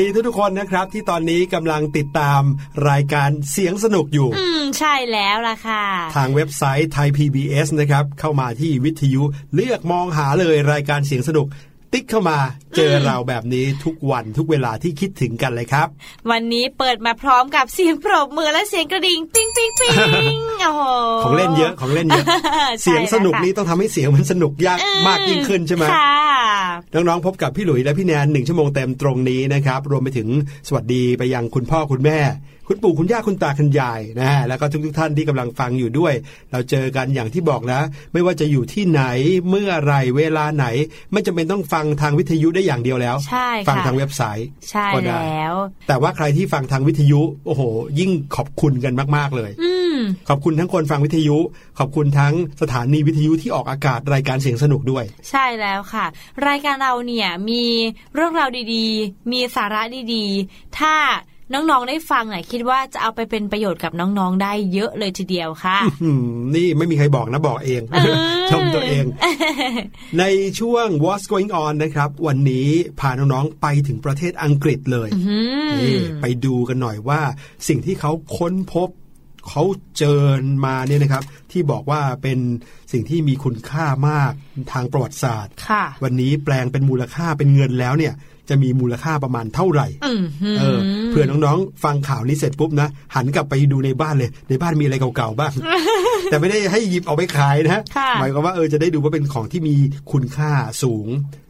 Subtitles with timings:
[0.00, 2.42] ดีทุกๆคนนะครับ ที่ตอนนี้กำลังติดตาม
[2.88, 5.84] รายการเสียงสนุกอยู่ อืมใช่แล้วล่ะค่ะ
[6.16, 9.22] ทางเว็บไซต์ไทย PBS นะครับ เข้ามาที่วิทยุ
[9.54, 11.48] เลือกมองหาเลยรายการเสียงสนุก
[11.92, 12.38] ติ๊กเข้ามา
[12.76, 15.88] เจอเราแบบนี้ทุกวันทุกเวลาที่คิดถึงกันเลยครับ
[16.30, 19.90] วันนี้เปิดมาพร้อมกับเสียงปรบมือและเสียงกระดิ่งปิ๊งปิ๊งปิ๊
[20.36, 20.80] งโอ้โห
[21.24, 22.26] ของเล่นเยอะของเล่นเยอะ
[22.82, 26.14] เสียงสนุกนี้ต้องทำให้เสียงมันสนุกยากมากยิ่งขึ้นใช่ไหมค่ะ
[26.94, 30.28] น้องๆพบกับพี่หลุยและพี่แนนหนึ่งชั่วโมงเต็มตรงนี้นะครับ รวมไปถึง
[30.68, 32.18] สวัสดีไปยังคุณพ่อคุณแม่
[32.68, 36.14] คุณปู่คุณย่าคุณตาคุณยายนะฮะแล้วก็ทุกๆท่านที่กำลังฟังอยู่ด้วย
[36.52, 37.80] เราเจอกันอย่างที่บอกนะ
[38.12, 39.02] ไม่ว่าจะอยู่ที่ไหน
[39.48, 40.66] เมื่อไรเวลาไหน
[41.12, 45.54] ไม่จำเป็นต้องฟังทางวิทยุได้อย่างเดียวแล้วใช่ค่ะฟังทางเว็บไซต์ใช่ก็ได้แล้ว
[45.88, 47.62] แต่ว่าใครที่ฟังทางวิทยุโอ้โห
[47.98, 51.38] ยิ่งขอบคุณกันมาก ๆเลยอืมขอบคุณทั้งคนฟังวิทยุ
[51.78, 56.06] ขอบคุณทั้งสถานีวิทยุที่ออกอากาศรายการเสียงสนุกด้วย ใช่แล้วค่ะ
[56.48, 57.64] รายการเราเนี่ยมี
[58.14, 59.82] เรื่องราวดีๆ มีสาระ
[60.14, 60.94] ดีๆ ถ้า
[61.52, 67.82] น้อง ๆ ได้ฟังเนี่ยคิดว่าจะเอาไปเป็นประโยชน์กับน้อง ๆ ได้เยอะเลยทีเดียวค่ะอืมนี่ไม่มีใครบอกนะบอกเอง
[68.50, 69.04] ชมตัวเอง
[70.18, 70.24] ใน
[70.58, 72.68] ช่วง What's Going On นะครับ วันนี้
[73.00, 75.36] พาน้อง ๆ ไปถึงประเทศอังกฤษเลยอื
[75.68, 77.20] มนี่ไปดูกันหน่อยว่า
[77.68, 78.88] สิ่งที่เขาค้นพบ
[79.48, 79.62] เขา
[79.98, 80.20] เจอ
[80.66, 81.22] มาเนี่ยนะครับ
[81.52, 82.38] ที่บอกว่าเป็น
[82.92, 84.32] สิ่งที่มีคุณค่ามาก
[84.72, 88.14] ทางประวัติศาสตร์ค่ะวันนี้แปลงเป็นมูลค่าเป็นเงินแล้วเนี่ย
[88.50, 90.22] จะมีมูลค่าประมาณเท่าไหร่อืม
[90.58, 90.78] เออ
[91.08, 95.52] เผื่อน้องๆ ฟังข่าวนี้เสร็จปุ๊บนะ หันกลับไปดูในบ้านเลย ในบ้านมีอะไรเก่าๆบ้าง
[96.30, 99.74] แต่ไม่ได้ให้หยิบเอาไปขายนะค่ะหมายความว่าเออจะได้ดูว่าเป็นของที่มี
[100.12, 100.52] คุณค่า
[100.82, 101.06] สูง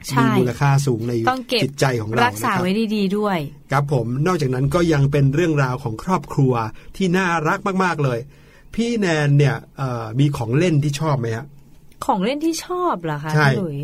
[0.06, 3.38] ใช่มีมูลค่าสูงในต้องเก็บจิตใจของเรารักษานะครับไว้ดีๆด้วย
[3.72, 6.52] ครับผมนอกจากนั้นก็ยังเป็นเรื่องราวของครอบครัว
[6.96, 8.18] ที่น่ารักมากๆเลย
[8.74, 11.46] พี่แนนเนี่ยเอ่อมีของเล่นที่ชอบไหมฮะ
[12.06, 13.80] ของเล่นที่ชอบเหรอคะใช่พี่หลุย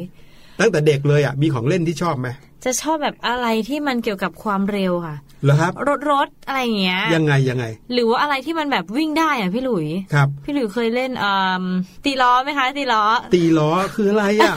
[0.60, 2.28] ตั้งแต่เด็กเลยอะมีของเล่นที่ชอบไหม
[2.64, 11.32] จะชอบแบบอะไรที่มันเกี่ยวกับความเร็วค่ะเหรอครับรถรถอะไรอย่างเงี้ย ยังไงยังไง หรือว่าอะไรที่มันแบบวิ่งได้อะพี่หลุยครับ พี่หลุยเคยเล่นเอ่
[11.62, 11.64] อ
[12.04, 13.04] ตีล้อไหมคะ ตีล้อ
[13.34, 14.54] ตีล้อคืออะไรอะ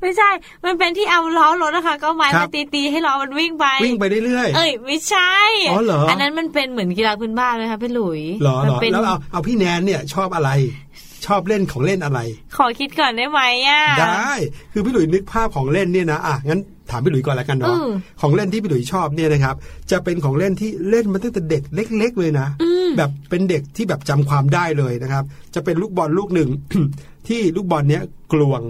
[0.00, 0.28] ไม่ใช่
[0.64, 5.34] มันเป็นที่เอาล้อรถนะคะ ก็ไม้ครัมาบตีตีๆให้ล้อมันวิ่งไป วิ่งไปเรื่อยๆเอ้ยไม่ใช่
[5.70, 10.50] อ๋อเหรออันนั้นมันเป็นเหมือนกีฬาพื้นบ้านเลยค่ะพี่หลุยเหรอเหมัรอเป็นแล้วเอาเอาพี่แนนเนี่ยชอบอะไร
[11.26, 12.20] ชอบเล่นของเล่นอะไร
[12.56, 14.32] ขอคิดก่อนได้ไหมอะ ได้
[14.72, 17.90] คือพี่หลุยนึกภาพของเล่นเนี่ยนะ อะ งั้น ถามพี่หลุยก่อนแล้วกันเนาะอืม
[18.20, 19.56] ของเล่นที่พี่หลุยชอบเนี่ยนะครับ
[19.90, 25.24] จะเป็นของเล่นที่เล่นมาตั้งแต่เด็กเล็ก ๆ เลยนะอืมแบบเป็นเด็กที่แบบจำความได้เลยนะครับ
[25.54, 26.50] จะเป็นลูกบอลลูกหนึ่ง
[27.28, 28.02] ที่ลูกบอลเนี้ย
[28.32, 28.62] กลวง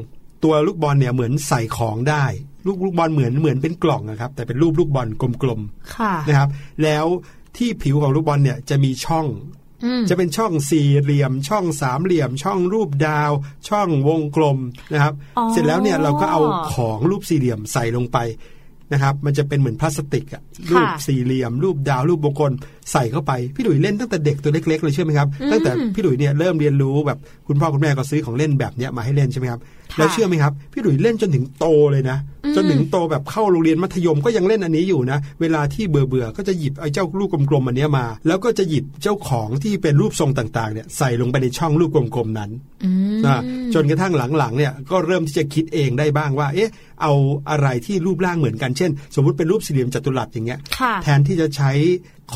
[0.45, 2.25] ตัวลูกบอลเนี่ยเหมือนใส่ของได้
[2.67, 5.09] ลูกลูกบอลเหมือนเหมือนเป็นกล่องนะครับ แต่เป็นรูปลูกบอล
[5.43, 5.61] กลม
[5.97, 6.49] ค่ะๆนะครับ
[6.83, 7.07] แล้ว
[7.57, 9.68] ที่ผิวของลูกบอลเนี่ยจะมีช่องอืม
[10.09, 13.31] จะเป็นช่องสี่เหลี่ยม ช่องสามเหลี่ยม ช่องรูปดาว
[13.69, 14.59] ช่องวงกลม
[14.93, 16.41] นะครับอ๋อเสร็จแล้วเนี่ยเราก็เอา
[16.75, 18.19] ของรูปสี่เหลี่ยมใส่ลงไป
[18.93, 20.43] นะครับ มันจะเป็นเหมือนพลาสติกอะ
[20.73, 22.53] รูปสี่เหลี่ยม รูปดาว รูปวงกลม
[22.93, 32.19] ใส่เข้าไป พี่หลุยเล่นตั้งแต่เด็กตัวเล็กๆเลยเชื่อไหมครับ ตั้งแต่พี่หลุยเนี่ยเริ่มเรียนรู้แบบคุณพ่อคุณแม่ก็ซื้อของเล่นแบบเนี้ยมาให้เล่นใช่ไหมครับค่ะ แล้วเชื่อไหมครับ พี่หลุยเล่นจนถึงโตเลยนะ
[32.57, 42.51] จนถึงโตแบบเข้าโรงเรียนมัธยมก็ยังเล่นอันนี้อยู่นะ เวลาที่เบื่อเบื่อๆก็จะหยิบไอ้เจ้าลูกกลมๆอันเนี้ยมา แล้วก็จะหยิบเจ้าของที่เป็นรูปทรงต่างๆเนี่ยใส่ลงไปในช่องรูปกลมๆนั้น
[42.85, 43.43] อืมนะ
[43.75, 46.71] จนกระทั่งหลังๆเนี่ยก็เริ่มที่จะคิดเองได้บ้างว่า เอ๊ะ
[47.03, 47.13] เอา
[47.51, 51.73] อะไรที่รูปร่างเหมือนกันเช่น สมมุติเป็นรูปสี่เหลี่ยมจัตุรัสอย่างเงี้ยค่ะแทนที่จะใช้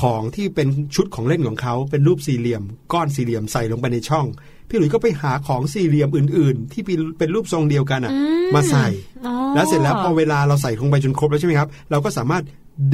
[0.01, 4.27] ของที่เป็นชุดของเล่นของเขาเป็นรูปสี่เหลี่ยม ก้อนสี่เหลี่ยมใส่ลงไปในช่อง
[4.73, 6.83] พี่หลุยส์ก็ไปหาของสี่เหลี่ยมอื่น ๆ ที่
[7.19, 8.87] เป็นรูปทรงเดียวกันอะอืมมาใส่
[9.27, 12.43] อ๋อแล้วเสร็จแล้วพอเวลาเราใส่ลงไปจนครบแล้วใช่ไหมครับ เราก็สามารถ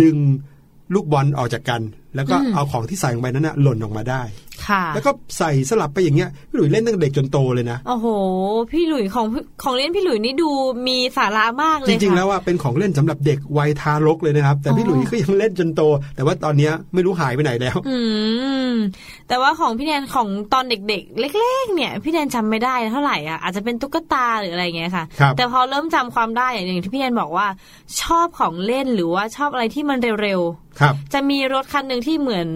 [0.01, 0.17] ดึง
[0.95, 1.81] ลูกบอลออกจากกัน
[2.17, 4.48] แล้วก็อืมเอาของที่ใส่ลงไปนั้นน่ะหล่นออกมาได้ค่ะ
[4.95, 8.07] แล้วก็ใส่สลับไปอย่างเงี้ยพี่หลุยส์เล่นตั้งแต่เด็กจนโตเลยนะโอ้โห
[8.73, 9.27] พี่หลุยของ
[9.63, 10.51] ของเล่นพี่หลุยนี่ดู
[10.89, 15.83] มีสาระมากเลยจริงๆค่ะแล้วอะเป็นของเล่นสำหรับเด็กวัยทารกเลยนะครับ แต่พี่อ๋อหลุยส์ก็ยังเล่นจนโต
[16.17, 17.99] แต่ว่าตอนเนี้ยไม่รู้หายไปไหนแล้ว อื
[18.73, 18.75] ม
[19.29, 27.47] แต่ว่าของพี่แนนของตอนเด็กๆ เล็ก ๆ เนี่ย พี่แนนจำไม่ได้เท่าไหร่อะอาจจะเป็นตุ๊กตาหรืออะไรเงี้ยค่ะครับแต่พอเริ่มจำความได้อย่างที่พี่แนนบอกว่า
[28.03, 30.41] ชอบของเล่นหรือว่าชอบอะไรที่มันเร็ว
[30.81, 32.49] ครับๆจะมีรถคันหนึ่งที่เหมือน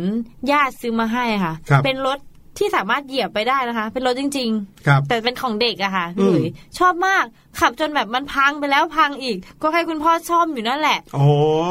[0.52, 2.18] ญาติซื้อมาให้ค่ะครับเป็นรถ
[2.58, 6.46] ที่สามารถเหยียบไปได้นะคะ เป็นรถจริง ๆ ครับ แต่เป็นของเด็กอะค่ะพี่หลุย
[6.78, 7.24] ชอบมาก
[7.60, 11.24] ขับจนแบบมันพังไปแล้วพังอีก ก็ให้คุณพ่อซ่อมอยู่นั่นแหละโอ้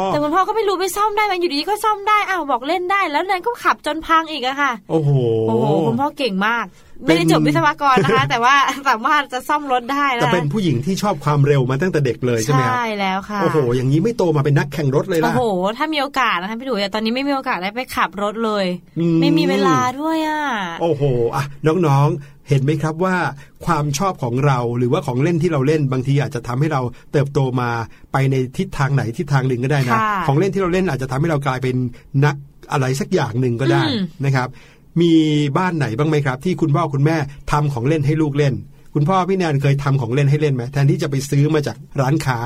[0.08, 5.12] แต่คุณพ่อก็ไม่รู้ไปซ่อมได้มันอยู่ดีๆก็ซ่อมได้อ้าวบอกเล่นได้ แล้วนั้นก็ขับจนพังอีกอะค่ะ โอ้โห
[5.48, 8.55] โอ้โหคุณพ่อเก่งมากเป็น ไม่ได้จบวิศวกรนะคะ แต่ว่า
[8.89, 15.43] สามารถจะซ่อมรถได้แต่นะเป็นผู้หญิงที่ชอบความเร็วมาตั้งแต่เด็กเลยใช่ไหมครับใช่แล้วค่ะโอ้โหอย่างนี้ไม่โตมาเป็นนักแข่งรถเลยโอ้ล่ะโห
[15.77, 18.65] ถ้ามีโอกาสนะคะพี่หลุยแต่ตอนนี้ไม่มีโอกาสได้ไปขับรถเลย
[19.00, 20.43] อืมไม่มีเวลาด้วยอะ
[20.81, 21.03] โอ้โห
[21.36, 23.15] อะน้องๆเห็นไหมครับว่า
[23.65, 26.81] ความชอบของเราหรือว่าของเล่นที่เราเล่นบางทีอาจจะทำให้เรา
[27.12, 27.70] เติบโตมา
[28.12, 31.75] ไปในทิศทางไหนทิศทางหนึ่งก็ได้นะค่ะของเล่นที่เราเล่นอาจจะทำให้เรากลายเป็น
[32.25, 32.36] นัก
[32.72, 34.48] อะไรสักอย่างหนึ่งก็ได้อืมนะครับ
[35.02, 35.12] มี
[35.58, 37.18] บ้านไหนบ้างไหมครับ ที่คุณพ่อคุณแม่
[37.52, 38.54] ทำของเล่นให้ลูกเล่น
[38.94, 42.40] คุณพ่อพี่แนนเคยทำของเล่นให้เล่นไหมแทนที่จะไปซื้อมาจากร้านค้า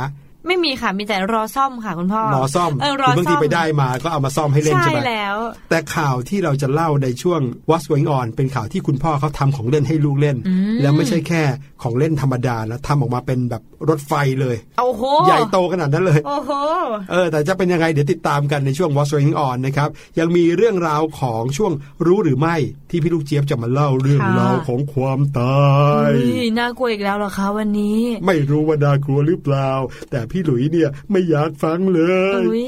[0.48, 5.38] ไม่มีค่ะมีแต่รอซ่อมค่ะคุณพ่อรอซ่อมเออหรอรือบางซ่ทีอมไปได้มาก็เอามาซ่อมให้เล่นใช่ใช่ไหมแล้ว
[5.70, 11.44] แต่ข่าวที่เราจะเล่าในช่วง What's Going On เป็นข่าวที่คุณพ่อเขาทำของเล่นให้ลูกเล่นอืมแล้วไม่ใช่แค่
[11.84, 16.52] ของเล่นธรรมดานะทำออกมาเป็นแบบรถไฟเลยโอ้โหใหญ่โตขนาดนั้นเลยโอ้โห
[17.12, 21.72] เออแต่จะเป็นยังไงเดี๋ยวติดตามกันในช่วง What's Going On นะครับยังมีเรื่องราวของช่วง
[22.06, 22.56] รู้หรือไม่
[22.90, 25.66] ที่พี่ลูกเจี๊ยบจะมาเล่าเรื่องค่ะราวของความตา
[26.10, 29.70] ยอุ้ยน่ากลัวอีกแล้วเหรอคะวันนี้ ไม่รู้ว่าน่ากลัวหรือเปล่า
[30.12, 32.02] แต่พี่หลุยเนี่ยไม่อยากฟังเล
[32.40, 32.68] ยอุ้ย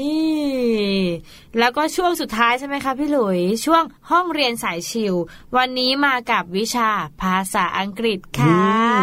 [1.58, 5.14] แล้วก็ช่วงสุดท้ายใช่ไหมคะพี่หลุย ช่วงห้องเรียนสายชิว
[5.56, 6.90] วันนี้มากับวิชา
[7.22, 8.54] ภาษาอังกฤษค่ะอื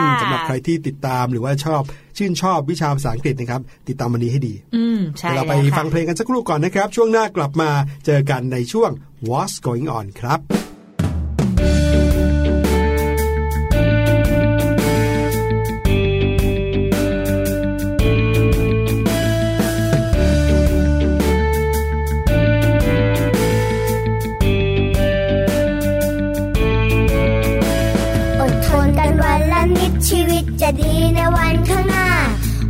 [0.05, 1.81] มสำหรับใครที่ติดตามหรือว่าชอบ
[2.17, 7.69] ชื่นชอบวิชาภาษาอังกฤษนะครับ ติดตามวันนี้ให้ดี อืมใช่เดี๋ยวเราไปแล้วค่ะฟังเพลงกันสักครู่ก่อนนะครับ ช่วงหน้ากลับมา
[8.05, 8.91] เจอกันในช่วง
[9.29, 10.41] What's Going On ครับ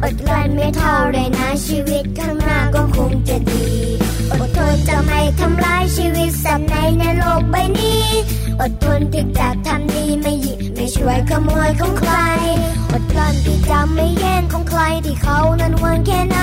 [0.05, 3.65] อดกลั้นไม่เท่าไรนะชีวิตข้างหน้าก็คงจะดี
[4.31, 8.03] อดทนจะไม่ทำร้ายชีวิตสัตว์ในในโลกใบนี้
[8.61, 12.13] อดทนที่จะทำดีไม่หยิบไม่ช่วยขโมยของใคร
[12.91, 16.37] อดกลั้นที่จะไม่แย่งของใครที่เขานั้นหวงแค่ไหน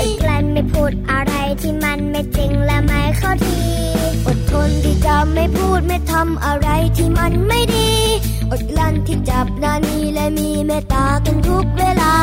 [0.00, 3.60] อดกลั้นไม่พูดอะไรที่มันไม่จริงและไม่เข้าที
[4.26, 7.90] อดทนที่จะไม่พูดไม่ทำอะไรที่มันไม่ดี
[8.52, 12.14] อดกลั้นที่จับนานีและมีเมตตากันทุกเวลา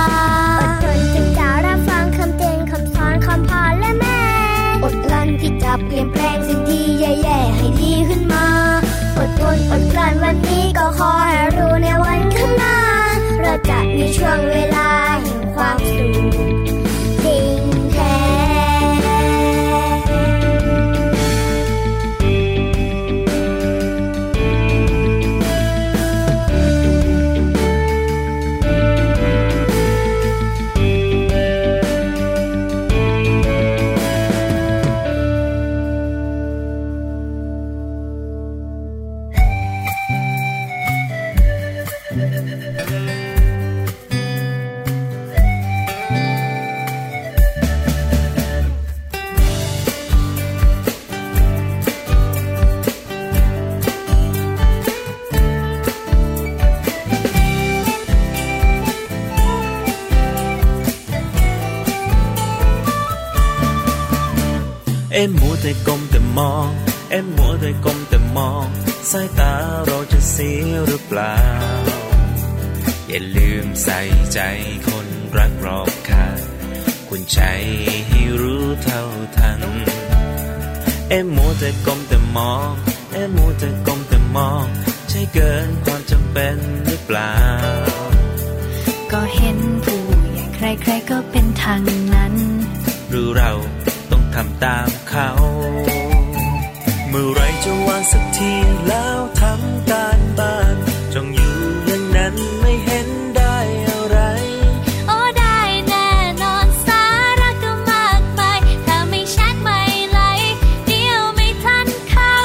[0.59, 4.19] อดทนที่จะรับฟังคำเตือนคำสอนคำพาและแม่
[4.83, 8.45] อดกลั้นที่จะเปลี่ยนแปลงสิ่งที่แย่ๆให้ดีขึ้นมา
[9.17, 12.77] อดทนอดกลั้นวันนี้ก็ขอให้รู้ในวันข้างหน้า
[13.41, 14.87] เราจะมีช่วงเวลา
[15.21, 16.84] แห่งความสุข
[65.17, 66.69] เอ็มมัวแต่ก้มแต่มอง
[67.11, 68.65] เอ็มมัวแต่ก้มแต่มอง
[69.11, 69.53] สายตา
[69.85, 71.37] เราจะเสียหรือเปล่า
[73.07, 73.99] อย่าลืมใส่
[74.33, 74.39] ใจ
[74.87, 75.07] คน
[75.37, 76.39] รักรอบค่าง
[77.09, 77.39] คุณใจ
[78.07, 79.03] ให้รู้เท่า
[79.37, 79.61] ทัน
[81.09, 82.71] เอ็มมัวแต่ก้มแต่มอง
[83.13, 84.65] เอ็มมัวแต่ก้มแต่มอง
[85.09, 87.35] ใช่เกินความจำเป็นหรือเปล่า
[89.11, 91.79] ก็เห็นผู้ใหญ่ใครๆก็เป็นทาง
[92.13, 92.33] นั้น
[93.09, 93.51] หรือเรา
[93.85, 93.94] ต้อง
[94.35, 95.29] ทำตามเขา
[97.09, 98.53] เมื่อไรจะวางสักที
[98.87, 100.75] แล้วทำการบ้าน
[101.13, 104.17] จ้องอยู่อย่างนั้นไม่เห็นได้อะไร
[105.07, 106.09] โอ้ได้แน่
[106.43, 107.03] นอนสา
[107.41, 110.19] ระก็มากมายถ้าไม่ชัดไม่ไหล
[110.87, 112.35] เดียวไม่ทันเขา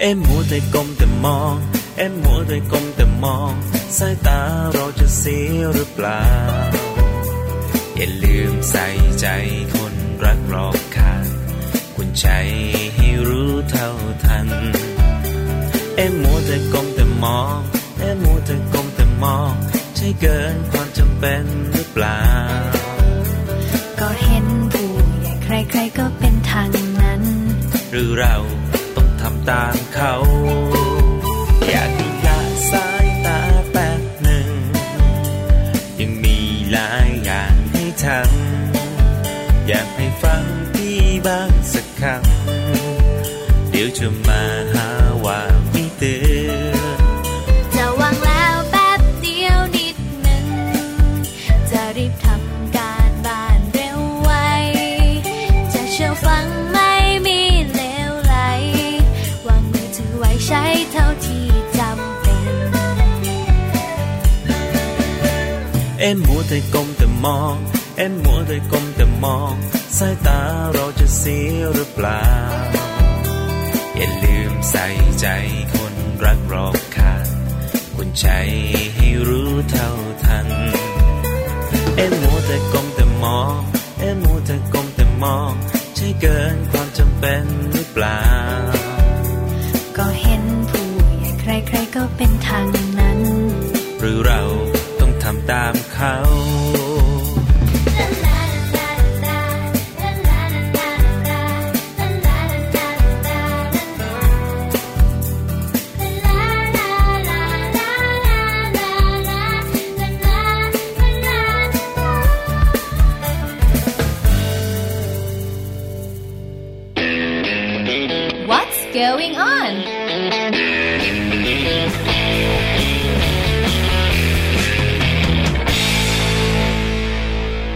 [0.00, 1.54] เอ็มมัวแต่ก้มแต่มอง
[1.96, 3.52] เอ็มมัวแต่ก้มแต่มอง
[3.98, 4.40] สายตา
[4.72, 6.22] เราจะเสียหรือเปล่า
[8.02, 8.86] อย่าลืมใส่
[9.20, 9.26] ใจ
[9.74, 9.94] คน
[10.24, 11.26] รักรอบค่าง
[11.96, 12.26] คุณใจ
[12.94, 13.90] ให้รู้เท่า
[14.24, 14.48] ทัน
[15.96, 17.58] เอ็มมัวแต่ก้มแต่มอง
[18.00, 19.52] เอ็มมัวแต่ก้มแต่มอง
[19.96, 22.22] ใช่เกินความจำเป็นหรือเปล่า
[24.00, 24.90] ก็เห็นผู้
[25.20, 26.68] ใหญ่ใครๆก็เป็นทาง
[27.02, 27.22] นั้น
[27.92, 28.36] หรือเรา
[28.96, 30.14] ต้องทำตามเขา
[38.04, 38.30] ชัง
[39.68, 40.44] อยากให้ฟัง
[40.74, 44.42] พี่บ้างสักคำ เดี๋ยวจะมา
[44.72, 44.88] หา
[45.24, 45.40] ว่า
[45.70, 46.16] ไม่เตื
[46.48, 46.98] อน
[47.74, 50.46] จะวางแล้วแป๊บเดียวนิดหนึ่ง
[51.70, 54.30] จะรีบทำการบ้านเร็วไว
[55.74, 56.92] จะเชื่อฟังไม่
[57.26, 57.40] มี
[57.74, 58.36] เลวไหล
[59.46, 61.46] วางมือถือไว้ใช้เท่าที่
[61.78, 61.90] จำ
[65.98, 67.56] เอ็มมัวแต่กลมแต่มอง
[67.96, 69.54] เอ็นมัวแต่ก้มแต่มอง
[69.98, 70.40] สายตา
[70.72, 72.26] เราจะเสียหรือเปล่า
[73.96, 74.86] อย่าลืมใส่
[75.20, 75.26] ใจ
[75.74, 75.94] คน
[76.24, 77.26] รักรอบค่าง
[77.94, 78.28] คุณใจ
[78.94, 79.90] ให้รู้เท่า
[80.24, 80.48] ทัน
[81.96, 83.58] เอ็นมัวแต่ก้มแต่มอง
[84.00, 85.52] เอ็นมัวแต่ก้มแต่มอง
[85.96, 88.24] ใช่เกินความจำเป็นหรือเปล่า
[89.96, 90.86] ก็เห็นผู้
[91.18, 92.66] ใหญ่ใครๆก็เป็นทาง
[92.98, 93.20] นั้น
[94.00, 94.40] หรือเรา
[95.00, 96.16] ต้องทำตามเขา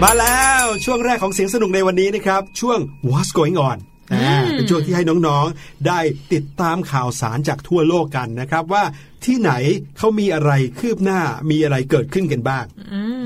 [0.02, 2.78] มาแล้วช่วงแรกของเสียงสนุกในวันนี้นะครับ ช่วง
[3.10, 3.78] What's Going On
[4.12, 6.00] อ่าเป็นช่วงที่ให้น้องๆ ได้
[6.32, 8.84] ติดตามข่าวสารจากทั่วโลกกันนะครับ ว่า
[9.24, 9.52] ที่ไหน
[9.98, 12.64] เขามีอะไรคืบหน้ามีอะไรเกิดขึ้นกันบ้าง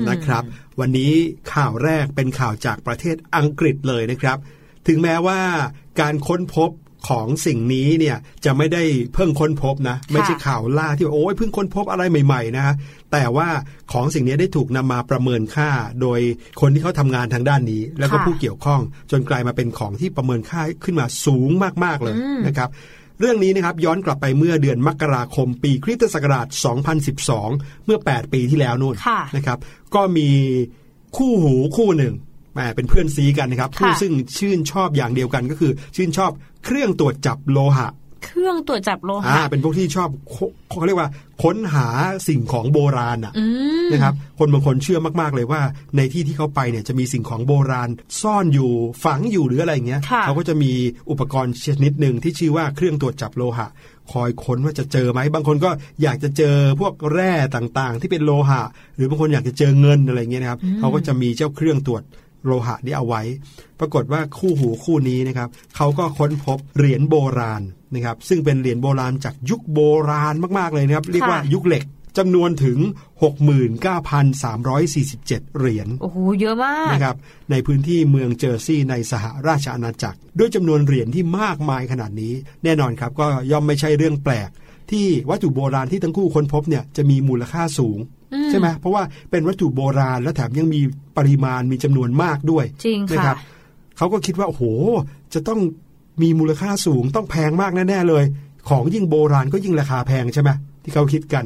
[0.09, 0.43] นะครับ
[0.79, 1.13] วันนี้
[1.53, 4.37] ข่าวแรกเป็นข่าวจากประเทศอังกฤษเลยนะครับ
[4.87, 5.41] ถึงแม้ว่า
[6.01, 6.69] การค้นพบ
[7.09, 12.75] ของสิ่งนี้เนี่ยจะไม่ได้เพิ่งค้นพบนะ ไม่ใช่ข่าวล่าที่ว่าโอ้ยเพิ่งค้นพบอะไรใหม่ๆนะฮะ
[13.11, 13.47] แต่ว่า
[13.93, 15.69] ของสิ่งนี้ได้ถูกนำมาประเมินค่า
[16.01, 16.19] โดย
[16.61, 18.81] คนที่เขาทำงานทางด้านนี้ แล้วก็ค่ะผู้เกี่ยวข้อง
[19.11, 21.49] จนกลายมาเป็นของที่ประเมินค่าขึ้นมาสูง
[21.83, 22.15] มากๆเลย
[22.47, 22.69] นะครับ
[23.19, 26.47] เรื่องนี้นะครับย้อนกลับไปเมื่อเดือนมกราคมปีคริสตศักราช
[27.17, 29.57] 2012 เมื่อ 8 ปีที่แล้วนู่นค่ะนะครับ
[29.95, 30.29] ก็มี
[31.17, 32.13] คู่หูคู่หนึ่ง
[32.53, 36.31] แหมเป็นเพื่อนซีกันนะครับค่ะผู้ซึ่งชื่นชอบอย่างเดียวกันก็คือ ชื่นชอบ
[36.65, 37.89] เครื่องตรวจจับโลหะ
[38.25, 40.35] เครื่องตรวจจับโลอ่าหะเป็นพวกที่ชอบค
[40.79, 41.09] เขาเรียกว่า
[41.43, 41.87] ค้นหา
[42.27, 43.45] สิ่งของโบราณอะอื
[43.85, 45.61] มนะครับ คนบางคนเชื่อมากๆเลยว่า
[45.97, 47.89] ในที่ที่เขาไปเนี่ยจะมีสิ่งของโบราณ
[48.21, 48.71] ซ่อนอยู่
[49.03, 50.71] ฝังอยู่หรืออะไรอย่างเงี้ยค่ะเขาก็จะมี
[51.09, 53.67] อุปกรณ์ชนิดหนึ่งที่ชื่อว่าเครื่องตรวจจับโลหะ
[54.11, 58.61] คอยค้นว่าจะเจอไหมบางคนก็อยากจะเจอพวกแร่ต่างๆ ที่เป็นโลหะ
[58.95, 62.03] หรือบางคนอยากจะเจอเงินอะไรเงี้ยนะครับเขาก็จะมีเจ้าเครื่องตรวจ
[62.45, 63.21] โลหะนี้เอาไว้
[63.79, 67.61] ปรากฏว่าคู่หูคู่นี้นะครับเขาก็ค้นพบเหรียญโบราณ
[67.93, 71.85] นะครับ ซึ่งเป็นเหรียญโบราณจากยุคโบราณมาก ๆ เลยนะครับ เรียกว่ายุคเหล็ก
[72.17, 72.79] จำนวนถึง
[73.97, 75.25] 69,347
[75.57, 77.15] เหรียญ โอ้โห เยอะมากนะครับ
[77.51, 84.49] ในพื้นที่เมืองเจอร์ซีย์ในสหราชอาณาจักร ด้วยจำนวนเหรียญที่มากมายขนาดนี้ แน่นอนครับก็ย่อมไม่ใช่เรื่องแปลก
[84.91, 87.97] ที่วัตถุโบราณที่ทั้งคู่ค้นพบเนี่ยจะมีมูลค่าสูง
[88.49, 90.81] ใช่ไหมเพราะว่าเป็นวัตถุโบราณและแถมยังมี
[91.17, 93.37] ปริมาณมีจำนวนมากด้วยจริงนะค่ะครับ
[93.97, 94.63] เขาก็คิดว่าโอ้โห
[95.33, 95.59] จะต้อง
[96.21, 98.23] มีมูลค่าสูงต้องแพงมากแน่ๆเลย
[98.69, 100.49] ของยิ่งโบราณก็ยิ่งราคาแพงใช่ไหม
[100.83, 101.45] ที่เขาคิดกัน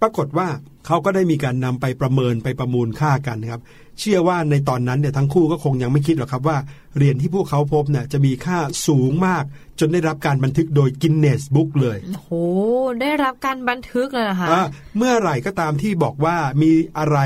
[0.00, 0.48] ปรากฏว่า
[0.86, 3.62] เขาก็ได้มีการนำไปประเมินไปประมูลค่ากันนะครับ
[3.98, 6.58] เชื่อว่าในตอนนั้นเนี่ยทั้งคู่ก็คงยังไม่คิดหรอกครับว่า
[6.96, 9.44] เหรียญที่พวกเขาพบเนี่ยจะมีค่าสูงมาก
[9.80, 12.30] จนได้รับการบันทึกโดยกินเนสบุ๊กเลยโอ้โห
[13.00, 14.62] ได้รับการบันทึกเลยนะคะอ่า
[14.96, 17.18] เมื่อไหร่ก็ตามที่บอกว่ามีอะไร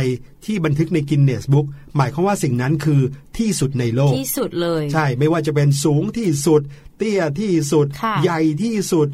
[0.44, 3.00] ที่บันทึกในกินเนสบุ๊กหมายความว่าสิ่งนั้นคือ
[3.38, 6.60] ที่สุดในโลกที่สุดเลย ใช่ไม่ว่าจะเป็นสูงที่สุด
[6.98, 9.08] เตี้ยที่สุดค่ะใหญ่ที่สุด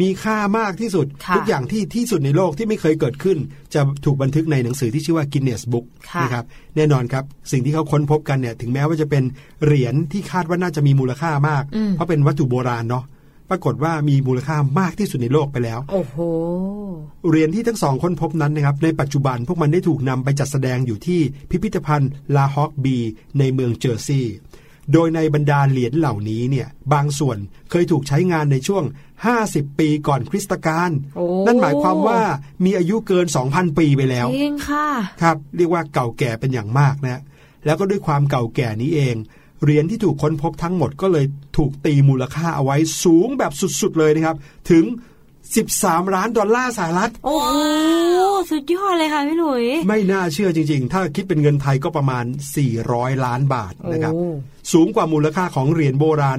[0.00, 3.38] มีค่ามากที่สุดค่ะทุกอย่างที่ที่สุดในโลกที่ไม่เคยเกิดขึ้น
[3.74, 6.44] จะถูกบันทึกในหนังสือที่ชื่อว่า Guinness Book ค่ะนะครับ
[6.76, 9.22] แน่นอนครับ สิ่งที่เขาค้นพบกันเนี่ยถึงแม้ว่าจะเป็น
[9.64, 13.04] เหรียญที่คาดว่าน่าจะมีมูลค่ามากอืมเพราะเป็นวัตถุโบราณเนาะ
[13.50, 16.16] ปรากฏว่ามีมูลค่ามากที่สุดในโลกไปแล้ว โอ้โห
[17.28, 22.96] เหรียญที่ทั้งสองค้นพบนั้นนะครับ ในปัจจุบันพวกมันได้ถูกนำไปจัดแสดงอยู่ที่พิพิธภัณฑ์ลาฮอกบี
[23.38, 24.36] ในเมืองเจอร์ซีย์
[24.92, 27.38] โดยในบรรดาเหรียญเหล่านี้เนี่ย บางส่วน
[27.70, 28.84] เคยถูกใช้งานในช่วง
[29.28, 32.20] 50 ปีก่อนคริสตกาลโอ้นั่นหมายความว่า
[32.64, 34.86] มีอายุเกิน 2,000 ปีไปแล้วจริงค่ะ
[35.22, 37.22] ครับ เรียกว่าเก่าแก่เป็นอย่างมากนะ
[37.64, 39.16] แล้วก็ด้วยความเก่าแก่นี้เอง
[39.62, 44.36] เหรียญที่ถูกค้นพบทั้งหมดก็เลยถูกตีมูลค่าเอาไว้สูงแบบสุดๆเลยนะครับ
[44.70, 44.84] ถึง
[45.48, 47.50] 13 ล้านดอลลาร์สหรัฐ โอ้โห
[48.50, 52.24] สุดยอดเลยค่ะพี่หลุย ไม่น่าเชื่อจริงๆ ถ้าคิดเป็นเงินไทยก็ประมาณ
[52.74, 54.28] 400 ล้านบาทนะครับโอ้
[54.72, 56.38] สูงกว่ามูลค่าของเหรียญโบราณ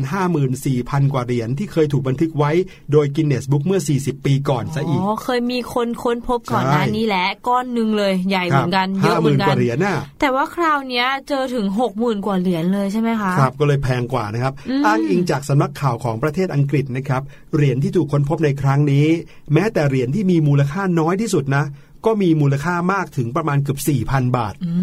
[0.55, 2.51] 54,000 กว่าเหรียญที่เคยถูกบันทึกไว้
[2.91, 17.21] โดยกินเนสบุ๊กเมื่อ 40 ปีก่อนซะอีก อ๋อ เคยมีคนค้นพบก่อนหน้าใช่นี้แหละก้อนหนึ่งเลยใหญ่เหมือนกันเยห้าอะหเหมืมื่อนนกกัว่านเหรียญน่ะแต่ว่าคราวเนี้ยเจอถึงหกหมื่นกว่าเหรียญเลยใช่ไหมคะครับก็เลยแพงกว่านะครับอืมอ้างอิงจากสำนักข่าวของประเทศอังกฤษนะครับ
[17.55, 19.07] เหรียญที่ถูกค้นพบในครั้งนี้
[19.53, 21.63] แม้แต่เหรียญที่มีมูลค่าน้อยที่สุดนะ
[22.05, 24.73] ก็มีมูลค่ามากถึงประมาณเกือบ4,000 บาทอื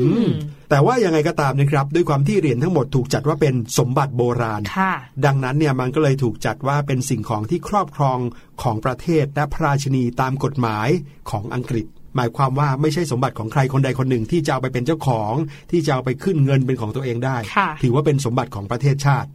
[0.00, 0.28] อืมม
[0.70, 4.92] แต่ว่ายังไงก็ตามนะครับ ด้วยความที่เหรียญทั้งหมดถูกจัดว่าเป็นสมบัติโบราณค่ะ
[5.24, 8.18] ดังนั้นเนี่ยมันก็เลยถูกจัดว่าเป็นสิ่งของที่ครอบครอง
[8.62, 10.88] ของประเทศและพระราชินีตามกฎหมาย
[11.30, 15.32] ของอังกฤษ หมายความว่าไม่ใช่สมบัติของใครคนใดคนหนึ่งที่จะเอาไปเป็นเจ้าของ
[15.70, 19.30] ที่จะเอาไปขึ้นเงินเป็นของตัวเองได้ค่ะถือว่าเป็นสมบัติของประเทศชาติ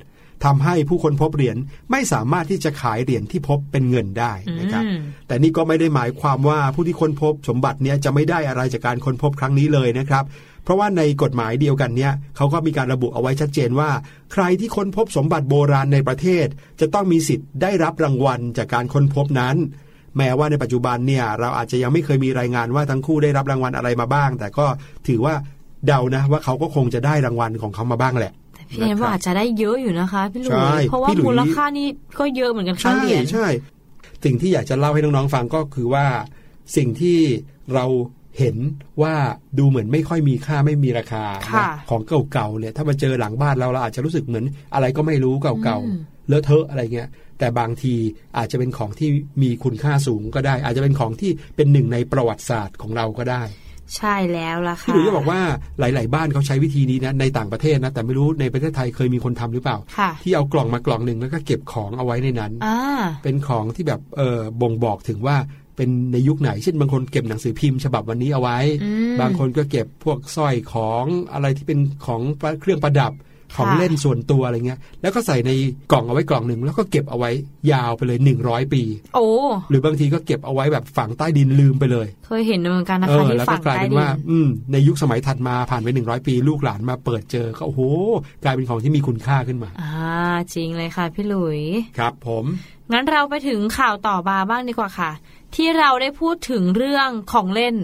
[0.45, 1.57] ทำให้ผู้คนพบเหรียญ
[1.91, 10.23] ไม่สามารถที่จะขายเหรียญที่พบเป็นเงินได้นะครับอืมแต่นี่ก็ไม่ได้หมายความว่าผู้ที่ค้นพบสมบัติเนี้ยจะไม่ได้อะไรจากการค้นพบครั้งนี้เลยนะครับ
[10.63, 13.89] เพราะว่าในกฎหมายเดียวกันเนี้ยเขาก็มีการระบุเอาไว้ชัดเจนว่า
[14.33, 16.47] ใครที่ค้นพบสมบัติโบราณในประเทศ
[16.81, 19.55] จะต้องมีสิทธิ์ได้รับรางวัลจากการค้นพบนั้น
[20.17, 24.65] แม้ว่าในปัจจุบันเนี่ยเราอาจจะยังไม่เคยมีรายงานว่าทั้งคู่ได้รับรางวัลอะไรมาบ้าง แต่ก็
[25.07, 25.35] ถือว่า
[25.87, 28.42] เดานะว่าเขาก็คงจะได้รางวัลของเขามาบ้างแหละแต่
[28.73, 31.87] พี่แอนว่าอาจจะได้เยอะอยู่นะคะพี่หลุใช่ยเพราะว่าพี่หลุยมูลค่านี่
[32.19, 33.47] ก็เยอะเหมือนกันค่าใช่เหรียญใช่
[34.23, 36.05] สิ่งที่อยากจะเล่าให้น้องๆฟังก็คือว่า
[36.77, 37.19] สิ่งที่
[37.73, 37.85] เรา
[38.39, 38.57] เห็น
[39.01, 39.15] ว่า
[39.57, 45.55] ดูเหมือนไม่ค่อยมีค่าไม่มีราคาค่ะนะของเก่าๆเนี่ยถ้ามาเจอหลังบ้านเราเราอาจจะรู้สึกเหมือนอะไรก็ไม่รู้เก่า
[45.85, 47.09] อืมๆเลอะเทอะอะไรเงี้ย
[47.39, 47.95] แต่บางที
[48.37, 49.09] อาจจะเป็นของที่
[49.43, 53.43] มีคุณค่าสูงก็ได้ อาจจะเป็นของที่เป็นหนึ่งในประวัติศาสตร์ของเราก็ได้
[53.97, 55.39] ใช่แล้วล่ะค่ะพี่หลุยส์จะบอกว่า
[55.79, 62.77] หลาย ๆ บ้านเขาใช้วิธีนี้นะในต่างประเทศนะแต่ไม่รู้ในประเทศไทยเคยมีคนทำหรือเปล่าค่ะที่เอากล่องมากล่องหนึ่งแล้วก็เก็บของเอาไว้ในนั้นอ่า
[63.23, 65.37] เป็นของที่แบบเออบ่งบอกถึงว่า
[65.75, 72.21] เป็นในยุคไหน เช่นบางคนเก็บหนังสือพิมพ์ฉบับวันนี้เอาไว้อืมบางคนก็เก็บพวกสร้อยของอะไรที่เป็นของ
[72.61, 73.13] เครื่องประดับ
[73.55, 75.51] ของค่ะเล่นส่วนตัวอะไรเงี้ย แล้วก็ใส่ใน
[75.91, 77.31] กล่องเอาไว้กล่องหนึ่งแล้วก็เก็บเอาไว้
[77.71, 78.83] ยาวไปเลยหนึ่งร้อยปี
[79.15, 79.27] โอ้
[79.69, 87.81] หรือบางทีก็เก็บเอาไว้แบบฝังใต้ดินลืมไปเลย เคยเห็นเหมือนกันนะเอคะอที่แล้วฝั่ก็งกลายใต้เป็นดิว่า อืมในยุคสมัยถัดมาผ่านไปหนึ่งร้อยปี ลูกหลานมาเปิดเจอก็โอ้โห
[88.43, 89.93] กลายเป็นของที่มีคุณค่าขึ้นมาอ่า
[90.53, 91.61] จริงเลยค่ะพี่หลุย
[91.97, 92.45] ครับผม
[92.91, 95.11] งั้นเราไปถึงข่าวต่อมาบ้างดีกว่าค่ะ
[95.55, 97.75] ที่เราได้พูดถึงเรื่องของเล่น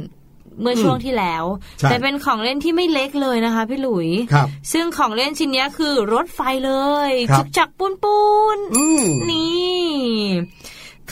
[0.61, 1.43] เมื่อช่วงที่แล้ว
[1.79, 6.73] ใช่แต่เป็นของเล่นที่ไม่เล็กเลยนะคะ พี่หลุยครับซึ่งของเล่นชิ้นเนี้ยคือรถไฟเล
[7.09, 8.19] ยครับจุกจักปูนปู
[8.55, 9.79] นอืมนี่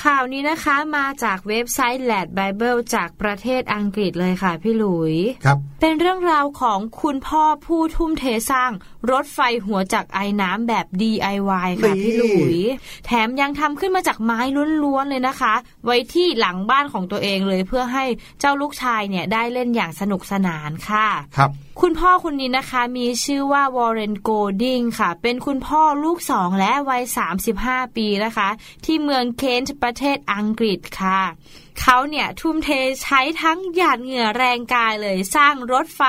[0.04, 8.72] ข่าวนี้นะคะมาจากเว็บไซต์ Lad Bible จากประเทศอังกฤษเลยค่ะพี่หลุย ครับ เป็นเรื่องราวของคุณพ่อผู้ทุ่มเทสร้าง
[9.12, 12.58] รถไฟหัวจากไอ้น้ำแบบ DIY ค่ะนี่พี่หลุย
[13.06, 14.40] แถมยังทำขึ้นมาจากไม้
[14.84, 15.54] ล้วนๆเลยนะคะ
[15.86, 18.06] ไว้ที่หลังบ้านของตัวเองเลยเพื่อให้
[18.40, 21.08] เจ้าลูกชายเนี่ยได้เล่นอย่างสนุกสนานค่ะ
[21.38, 27.04] ครับ คุณพ่อคนนี้นะคะมีชื่อว่าวอร์เรนโกลดิงค่ะ เป็นคุณพ่อลูกสองและวัย
[27.50, 28.50] 35 ปีนะคะ
[28.86, 31.22] ที่เมืองเคนต์ประเทศอังกฤษค่ะ
[31.82, 32.70] เขาเนี่ยทุ่มเท
[33.04, 36.02] ใช้ทั้งหยาดเหงื่อแรงกายเลยสร้างรถไฟ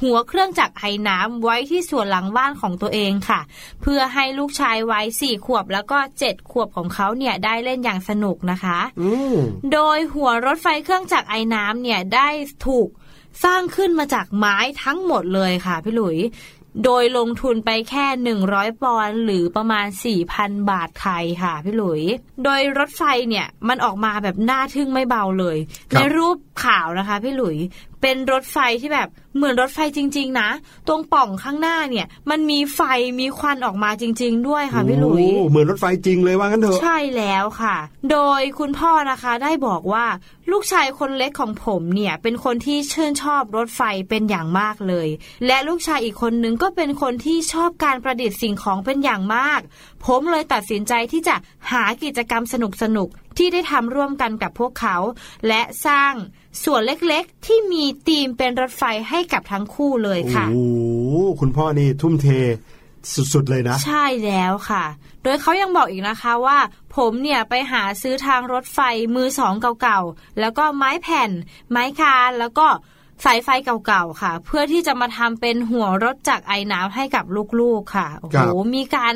[0.00, 3.40] หัวเครื่องจักรไอน้ำไว้ที่ส่วนหลังบ้านของตัวเองค่ะ
[3.82, 9.34] เพื่อให้ลูกชายวัยสี่ขวบแล้วก็เจ็ดขวบของเขาเนี่ยได้เล่นอย่างสนุกนะคะอืม
[9.72, 12.28] โดยหัวรถไฟเครื่องจักรไอน้ำเนี่ยได้
[12.66, 12.88] ถูก
[13.44, 16.18] สร้างขึ้นมาจากไม้ทั้งหมดเลยค่ะพี่หลุย
[16.84, 18.06] โดยลงทุนไปแค่
[18.44, 19.86] 100 ปอนด์หรือประมาณ
[20.28, 22.02] 4,000 บาทไทยค่ะพี่หลุย
[22.44, 25.56] โดยรถไฟเนี่ยมันออกมาแบบน่าทึ่งไม่เบาเลย
[25.92, 27.56] ครับในรูปข่าวนะคะพี่หลุย
[28.06, 30.48] เป็นรถไฟที่แบบเหมือนรถไฟจริง ๆ นะ
[30.88, 32.80] ตรงป่องข้างหน้าเนี่ย มันมีไฟ
[33.20, 37.76] มีควันออกมาจริง ๆ ด้วยค่ะพี่หลุยโอ้เหมือนรถไฟจริงเลยว่างั้นเถอะใช่แล้วค่ะ
[38.10, 40.06] โดยคุณพ่อนะคะได้บอกว่า
[40.50, 45.08] ลูกชายคนเล็กของผมเนี่ย เป็นคนที่ชื่นชอบรถไฟเป็นอย่างมากเลย
[45.46, 49.60] และลูกชายอีกคนนึงก็เป็นคนที่ชอบการประดิษฐ์สิ่งของเป็นอย่างมาก
[50.04, 51.36] ผมเลยตัดสินใจที่จะ
[51.70, 54.96] หากิจกรรมสนุกๆที่ได้ทำร่วมกันกับพวกเขา
[55.48, 56.14] และสร้าง
[56.64, 60.66] ส่วนเล็กๆ ที่มีธีมเป็นรถไฟให้กับทั้งคู่เลยค่ะโอ้
[61.10, 62.28] โหคุณพ่อนี่ทุ่มเท
[63.32, 64.84] สุดๆเลยนะ ใช่แล้วค่ะ
[65.22, 66.58] โดยเขายังบอกอีกนะคะว่า
[66.96, 68.78] ผมเนี่ยไปหาซื้อทางรถไฟ
[69.14, 71.30] มือสองเก่าๆ แล้วก็ไม้แผ่น
[71.70, 72.66] ไม้คานแล้วก็
[73.24, 77.24] สายไฟเก่าๆค่ะ เพื่อที่จะมาทำเป็นหัวรถจากไอ้น้ำให้กับ
[77.60, 79.14] ลูกๆค่ะโอ้ครัโหบมีการ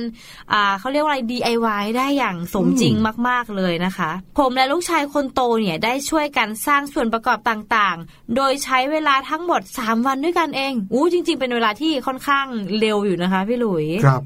[0.53, 2.95] อ่าเขาเรียกว่าอะไร DIY ได้อย่างสมจริง
[3.29, 12.47] มากๆเลยนะคะ ผมและลูกชายคนโตเนี่ยได้ช่วยกันสร้างส่วนประกอบต่างๆ โดยใช้เวลาทั้งหมด 3 วันด้วยกันเองอู้จริง ๆ เป็นเวลาที่ค่อนข้าง
[12.79, 14.23] เร็วอยู่นะคะพี่หลุยครับ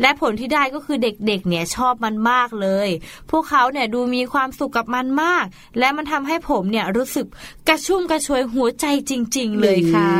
[0.00, 2.88] และผลที่ได้ก็คือเด็กๆ เนี่ยชอบมันมากเลย
[3.30, 5.44] พวกเขาเนี่ยดูมีความสุขกับมันมาก
[5.78, 7.26] และมันทำให้ผมเนี่ยรู้สึก
[7.68, 10.10] กระชุ่มกระชวยหัวใจจริง ๆ เลยค่ะ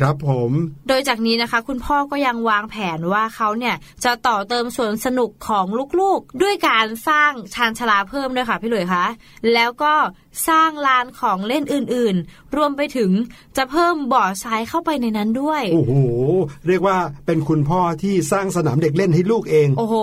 [0.00, 0.50] ครับผม
[0.88, 5.66] โดยจากนี้นะคะ คุณพ่อก็ยังวางแผนว่าเขาเนี่ยจะต่อเติมสวนสนุกของ
[6.00, 9.04] ลูกๆ ด้วยการสร้างชานชาลาเพิ่มด้วยค่ะพี่หลุยคะ
[9.54, 9.94] แล้วก็
[10.48, 13.10] สร้างลานของเล่นอื่นๆ รวมไปถึง
[13.56, 15.94] จะเพิ่มบ่อทรายเข้าไปในนั้นด้วย โอ้โห
[16.66, 19.94] เรียกว่าเป็นคุณพ่อที่สร้างสนามเด็กเล่นให้ลูกเอง โอ้โห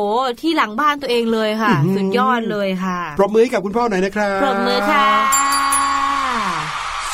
[0.41, 5.07] ที่หลังบ้านตัวเองเลยค่ะอื้อหือสุดยอดเลยค่ะ ปรบมือให้กับคุณพ่อหน่อยนะครับ ปรบมือค่ะ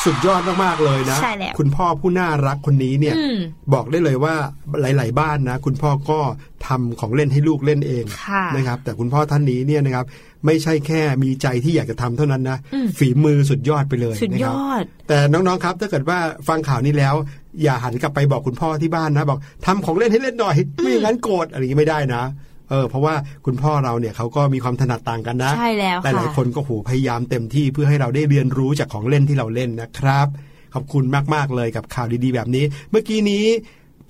[0.04, 3.38] สุดยอดมากๆเลยนะใช่แล้วคุณพ่อผู้น่ารักคนนี้เนี่ยอืม
[3.74, 4.34] บอกได้เลยว่า
[4.80, 6.20] หลาย ๆ บ้านนะ คุณพ่อก็
[6.66, 10.06] ทำของเล่นให้ลูกเล่นเองค่ะนะครับ แต่คุณพ่อท่านนี้เนี่ยนะครับ
[10.46, 17.14] ไม่ใช่แค่มีใจที่อยากจะทำเท่านั้นนะอืมฝีมือสุดยอดไปเลยสุดนะยครับอดแต่น้องๆครับ ถ้าเกิดว่าฟังข่าวนี้แล้ว
[17.62, 22.22] อย่าหันกลับไปบอกคุณพ่อที่บ้านนะ บอกทำของเล่นให้เล่นหน่อย ไม่อย่างนั้นโกรธอะไรอย่างนี้ไม่ได้นะ
[22.70, 23.14] เออเพราะว่า
[23.46, 30.26] คุณพ่อเราเนี่ยเขาก็มีความถนัดต่างกันนะใช่แล้วหลายค่ะๆคนก็โหพยายามเต็มที่เพื่อให้เราได้เรียนรู้จากของเล่นที่เราเล่นนะครับ
[30.74, 31.04] ขอบคุณ
[31.34, 33.44] มากๆเลยกับข่าวดีๆแบบนี้ เมื่อกี้นี้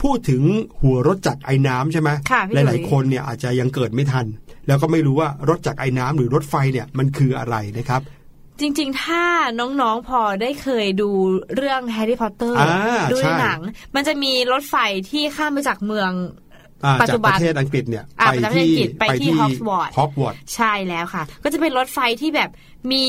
[0.02, 0.42] พูดถึง
[0.80, 4.26] หัวรถจักรไอ้น้ำใช่ไหมค่ะพี่หหลุลายยๆคนเนี่ยอาจจะยังเกิดไม่ทัน
[4.66, 8.02] แล้วก็ไม่รู้ว่ารถจักรไอ้น้ำหรือรถไฟเนี่ยมันคืออะไรนะครับ
[8.60, 9.24] จริง ๆ ถ้า
[9.60, 11.10] น้องๆพอได้เคยดู
[11.54, 13.60] เรื่องแฮร์รี่พอตเตอร์อ่าดูใช่ในหนัง
[13.94, 14.76] มันจะมีรถไฟ
[15.10, 16.47] ที่ข้ามไปจากเมืองอ่าปั
[17.08, 22.50] จจาจุกบัปนระเทศอังกฤษเนี่ยอ่าไปประเทศที่อังกฤษไปที่ Hogwarts ฮอกวอตส์ใช่แล้วค่ะ ก็จะเป็นรถไฟที่แบบ
[22.92, 23.04] มี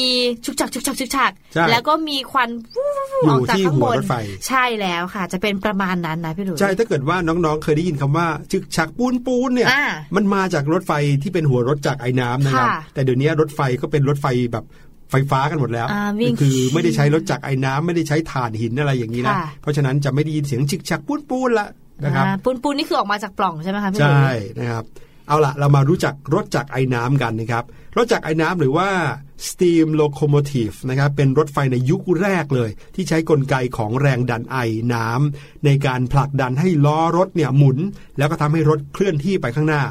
[0.45, 4.15] ชุกชักชุกชักชุกชักใช่แล้วก็มีควันฟู่ๆๆอยู่ออกจากที่ข้างหับวนรถไฟ
[4.47, 9.83] ใช่แล้วค่ะ จะเป็นประมาณนั้นนะพี่หลุยใช่ถ้าเกิดว่าน้องๆเคยได้ยินคำว่าจึกชักปูนปูนเนี่ยอ่า
[10.15, 10.91] มันมาจากรถไฟ
[11.23, 14.65] ที่เป็นหัวรถจากไอ้น้ำนะครับค่ะแต่เดี๋ยวนี้รถไฟก็เป็นรถไฟแบบ
[15.11, 21.67] ไฟฟ้ากันหมดแล้วอ่าวิ่งคือไม่ได้ใช้รถจากไอ้น้ำไม่ได้ใช้ถ่านหินอะไรอย่างนี้นะค่ะเพราะฉะนั้นจะไม่ได้ยินเสียงจึกชักปูนปูนละ
[22.03, 24.83] นะครับอ่าปูนปูนนี่คือออกมาจากปล่องใช่ไหมคะพี่หลุใช่ยนะครับ
[25.27, 27.65] เอาละเรามารู้จักรถจักรไอ้น้ำกันนะครับ
[27.97, 28.89] รถจักรไอ้น้ำหรือว่า
[29.47, 34.57] steam locomotive นะครับเป็นรถไฟในยุคแรกเลย ที่ใช้กลไกของแรงดันไอ
[34.93, 37.77] น้ำในการผลักดันให้ล้อรถเนี่ยหมุน
[38.17, 39.83] แล้วก็ทำให้รถเคลื่อนที่ไปข้างหน้า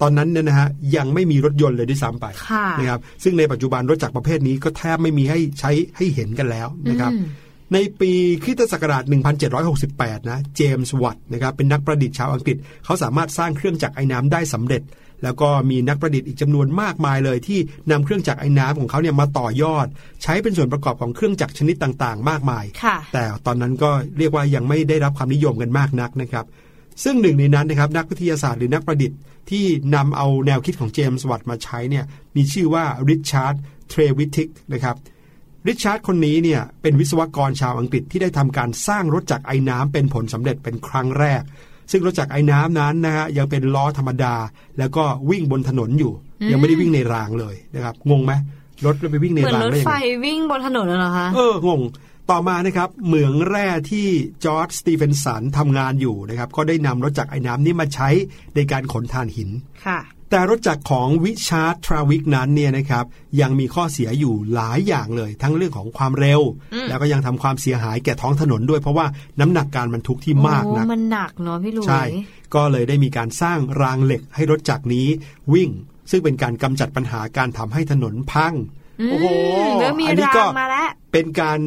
[0.00, 7.24] ตอนนั้นเนี่ยนะฮะยังไม่มีรถยนต์เลยด้วยซ้ำไปค่ะนะครับซึ่งในปัจจุบันรถจักรประเภทนี้ก็แทบไม่มีให้ใช้ให้เห็นกันแล้วนะครับอืม
[7.72, 9.04] ในปีคริสตศักราช
[9.66, 14.82] 1768 นะ เจมส์วัตต์นะครับเป็นนักประดิษฐ์ชาวอังกฤษ เขาสามารถสร้างเครื่องจักรไอ้น้ำได้สำเร็จ
[15.24, 17.58] แล้วก็มีนักประดิษฐ์อีกจำนวนมากมายเลย ที่
[17.90, 19.86] นำเครื่องจักรไอ้น้ำของเขาเนี่ยมาต่อยอด
[20.22, 26.46] ใช้เป็นส่วนประกอบของเครื่องจักรชนิดต่างๆ มากมายค่ะแต่ตอนนั้นก็เรียกว่ายังไม่ได้รับความนิยมกันมากนักนะครับ
[27.04, 29.18] ซึ่งหนึ่งในนั้นนะครับนักวิทยาศาสตร์หรือนักประดิษฐ์
[29.50, 32.04] ที่นำเอาแนวคิดของเจมส์วัตต์มาใช้เนี่ย
[32.36, 33.54] มีชื่อว่าริชาร์ด
[33.88, 34.96] เทรวิทิกนะครับ
[35.66, 41.42] ริชาร์ดคนนี้เนี่ยเป็นวิศวกรชาวอังกฤษที่ได้ทำการสร้างรถจักรไอ้น้ำเป็นผลสำเร็จเป็นครั้งแรก
[41.90, 44.34] ซึ่งรถจักรไอ้น้ำนั้นนะฮะยังเป็นล้อธรรมดา
[44.78, 46.12] แล้วก็วิ่งบนถนนอยู่
[46.52, 48.32] ยังไม่ได้วิ่งในรางเลยนะครับงงไหม
[48.86, 51.80] รถไปวิ่งในเหมือนรางรถได้ยังไฟไงวิ่งบนถนนน่ะเหรอคะเอองง
[52.30, 54.06] ต่อมานะครับเหมืองแร่ที่
[54.44, 58.08] จอร์จสตีเฟนสันทำงานอยู่นะครับก็ได้นำรถจักรไอ้น้ำนี้มาใช้
[58.54, 59.50] ในการขนถ่านหิน
[59.86, 59.98] ค่ะ
[60.30, 63.04] แต่รถจักรของริชาร์ดเทรวิทิกนั้นเนี่ยนะครับ
[63.40, 66.40] ยังมีข้อเสียอยู่หลายอย่างเลย ทั้งเรื่องของความเร็ว
[66.74, 69.06] อืมแล้วก็ยังทำความเสียหายแก่ท้องถนนด้วยเพราะว่า
[69.40, 72.02] น้ำหนักการบรรทุกที่มากนะโอ้มันหนักเนาะพี่หลุยใช่
[72.54, 75.06] ก็เลยได้มีการสร้างรางเหล็กให้รถจักรนี้
[75.52, 75.70] วิ่ง
[76.10, 78.54] ซึ่งเป็นการกำจัดปัญหาการทำให้ถนนพัง
[79.00, 79.26] อืมโอ้โห
[79.80, 81.60] แล้วมีอันนี้ราก็งมาแล้วเป็นการ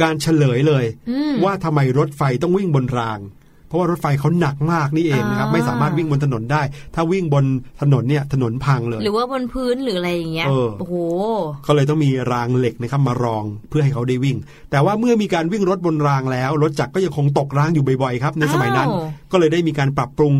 [0.00, 3.18] การเฉลยเลยอืมว่าทำไมรถไฟต้องวิ่งบนราง
[3.70, 6.62] เพราะว่ารถไฟเขาหนักมากนี่เองนะครับอ่าไม่สามารถวิ่งบนถนนได้
[6.94, 7.44] ถ้าวิ่งบน
[7.80, 10.94] ถนนเนี่ยถนนพังเลย หรือว่าบนพื้นหรืออะไรอย่างเงี้ยเออโอ้โห
[11.66, 14.36] ก็เลยต้องมีรางเหล็กนะครับมารองเพื่อให้เขาได้วิ่ง
[14.70, 20.32] แต่ว่าเมื่อมีการวิ่งรถบนรางแล้ว รถจักรก็ยังคงตกรางอยู่บ่อยๆครับในสมัยนั้นอ้าวก็เลยได้มีการปรับปรุง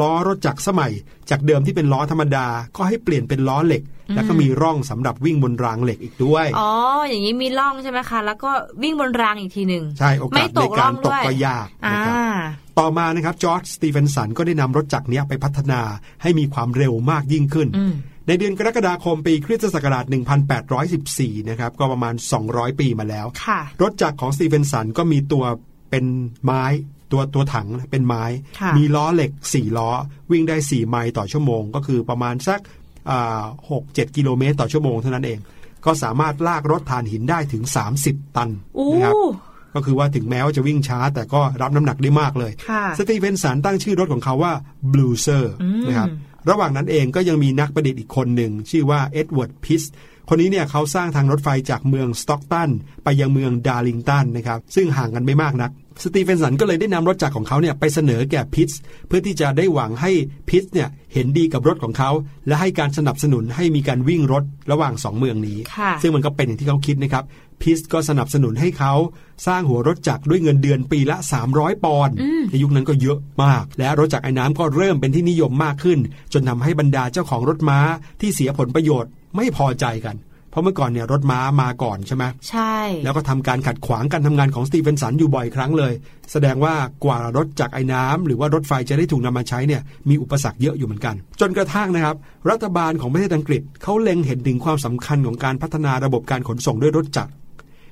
[0.00, 0.92] ล้อรถจักรสมัย
[1.30, 3.82] จากเดิมที่เป็นล้อธรรมดาก็ให้เปลี่ยนเป็นล้อเหล็ก
[4.14, 6.70] แล้วก็มีร่องสำหรับวิ่งบนรางเหล็กอีกด้วยอ๋อ
[7.08, 8.50] อย่างนี้มีร่องใช่ไหมคะแล้วก็
[8.82, 12.16] วิ่งบนรางอีกทีหนึ่งใช่โอกาไม่สตในกการร่องตด้กวยก็ยากอ่านะครับ
[12.78, 15.80] ต่อมานะครับจอร์จสตีเฟนสันก็ได้นำรถจักรเนี้ยไปพัฒนา
[16.22, 17.94] ให้มีความเร็วมากยิ่งขึ้นอืม
[18.28, 20.04] ในเดือนกรกฎาคมปีคริสตศักราช
[20.76, 22.14] 1814 นะครับ ก็ประมาณ
[22.46, 25.44] 200 ปีมาแล้วค่ะรถจักรของสตีเฟนสันก็มีตัว
[25.90, 26.04] เป็น
[26.44, 26.64] ไม้
[27.14, 28.24] ตัวตัวถังเป็นไม้
[28.60, 29.90] ค่ะมีล้อเหล็ก4ล้อ
[30.32, 32.60] วิ่งได้4ไมล์ต่อชั่วโมง ก็คือประมาณสัก
[33.70, 35.38] หกเจ็ดกิโลเมตรต่อชั่วโมงเท่านั้นเอง
[35.84, 37.62] ก็สามารถลากรถถ่านหินได้ถึง
[38.00, 39.14] 30 ตันอู้นะครับ
[39.74, 44.52] ก็คือว่าถึงแม้ว่าจะวิ่งช้าแต่ก็รับน้ำหนักได้มากเลยค่ะสตีเฟนสันตั้งชื่อรถของเขาว่า
[44.92, 46.08] Blue s e r อืมนะครับ
[46.50, 49.82] ระหว่างนั้นเองก็ยังมีนักประดิษฐ์อีกคนหนึ่ง ชื่อว่าเอ็ดเวิร์ดพิส
[50.28, 52.70] คนนี้เนี่ยเขาสร้างทางรถไฟจากเมืองสต็อกตัน
[53.04, 55.70] ไปยังเมืองดาร์ลิงตันนะครับ ซึ่งห่างกันไม่มากนัก
[56.02, 58.70] สตีเฟนสันก็เลยได้นำรถจักรของเขาเนี่ยไปเสนอแก่พิส
[59.06, 60.10] เพื่อที่จะได้หวังให้
[60.50, 62.10] พิสเนี่ยเห็นดีกับรถของเขา
[62.46, 67.24] และให้การสนับสนุนให้มีการวิ่งรถระหว่างสองเมืองนี้ค่ะซึ่งมันก็เป็นอย่างที่เขาคิดนะครับ
[67.62, 68.92] พิสก็สนับสนุนให้เขา
[69.46, 71.16] สร้างหัวรถจักรด้วยเงินเดือนปีละ
[71.50, 72.14] 300 ปอนด์
[72.50, 75.98] ในยุคนั้นก็เยอะมาก และรถจักรไอ้น้ำก็เริ่มเป็นที่นิยมมากขึ้น
[76.32, 77.78] จนทำให้บรรดาเจ้าของรถม้า
[78.20, 80.16] ที่เสียผลประโยชน์ไม่พอใจกัน
[80.54, 85.92] เพราะเมื่อก่อนเนี่ยรถม้ามาก่อนใช่ไหมใช่ แล้วก็ทำการขัดขวางการทำงานของสตีเฟนสันอยู่บ่อยครั้งเลย
[86.32, 92.16] แสดงว่ากว่ารถจากไอ้น้ำหรือว่ารถไฟจะได้ถูกนำมาใช้เนี่ยมีอุปสรรคเยอะอยู่เหมือนกัน จนกระทั่งนะครับ
[92.50, 97.32] รัฐบาลของประเทศอังกฤษเขาเล็งเห็นถึงความสำคัญของการพัฒนาระบบการขนส่งด้วยรถจักร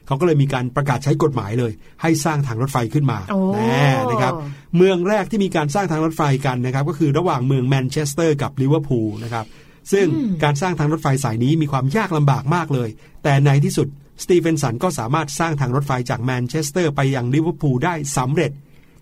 [0.06, 1.72] เขาก็เลยมีการประกาศใช้กฎหมายเลย
[2.02, 4.32] ให้สร้างทางรถไฟขึ้นมาโอ้แน่นะครับ
[4.76, 9.44] เมืองแรกที่มีการสร้างทางรถไฟกันนะครับก็คือระหว่างเมืองแมนเชสเตอร์กับลิเวอร์พูลนะครับ
[9.92, 10.06] ซึ่ง
[10.42, 12.88] การสร้างทางรถไฟสายนี้มีความยากลำบากมากเลย
[13.22, 13.88] แต่ในที่สุด
[14.22, 18.52] สตีเฟนสันก็สามารถสร้างทางรถไฟจากแมนเชสเตอร์ไปยังลิเวอร์พูลได้สำเร็จ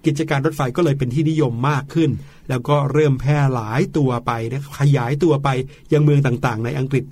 [0.07, 2.11] กิจการรถไฟก็เลยเป็นที่นิยมมากขึ้น
[2.49, 5.49] แล้วก็เริ่มแพร่หลายตัวไปนะขยายตัวไป
[5.93, 7.05] ยังเมืองต่างๆ ในอังกฤษ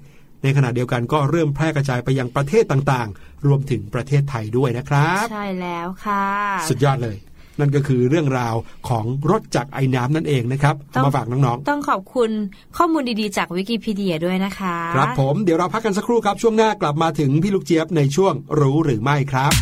[0.42, 6.26] ในขณะเดียวกันก็เริ่มแพร่กระจายไปยังประเทศต่างๆ รวมถึงประเทศไทยด้วยนะครับ ใช่แล้วค่ะ
[6.68, 7.16] สุดยอดเลย
[7.60, 8.54] นั่นก็คือเรื่องราว
[8.88, 12.30] ของรถจักรไอ้น้ำนั่นเองนะครับต้องเอามาฝากน้องต้องขอบคุณ
[12.76, 19.52] ข้อมูลดีๆ จากวิกิพีเดียด้วยนะคะๆครับผมเดี๋ยวเราพักกันสักครู่ครับช่วงหน้ากลับมาถึงพี่ลูกเจี๊ยบในช่วงรู้หรือไม่ครับ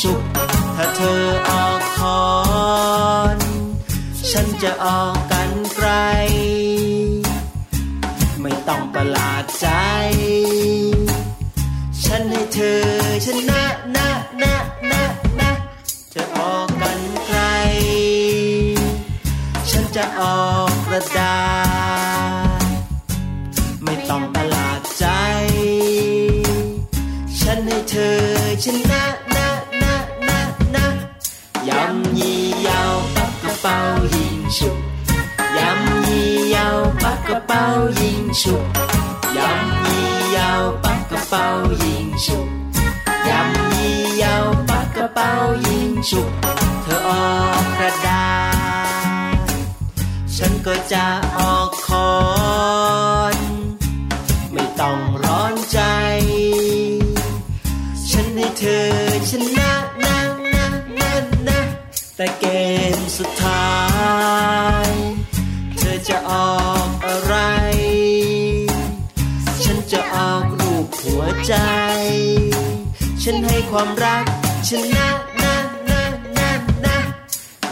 [0.00, 0.20] ชุบ
[0.76, 2.22] ถ้าเธอออกคอ
[3.36, 3.38] น
[4.30, 5.90] ฉันจะออกกันไกล
[8.40, 9.68] ไม่ต้องประหลาดใจ
[43.28, 45.30] ยำยี่ยาวปักกระเป๋า
[45.66, 46.30] ยิงฉุก
[46.82, 48.26] เธอออกกระดา
[49.34, 49.46] ษ
[50.36, 51.04] ฉันก็จะ
[51.36, 51.47] ออก
[73.70, 74.24] ความรัก
[74.68, 75.08] ชนะ
[75.42, 75.54] นะ
[75.88, 76.02] นะ
[76.38, 76.50] นะ
[76.84, 76.96] นะ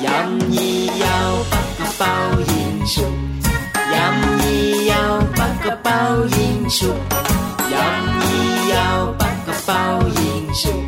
[0.05, 2.15] ยำยี่ยาวปักกระเป๋า
[2.53, 3.15] ยิงฉุบ
[3.95, 5.99] ยำยี่ยาวปักกระเป๋า
[6.37, 6.99] ยิงฉุบ
[7.73, 9.83] ยำยี่ยาวปักกระเป๋า
[10.19, 10.83] ยิงฉุบ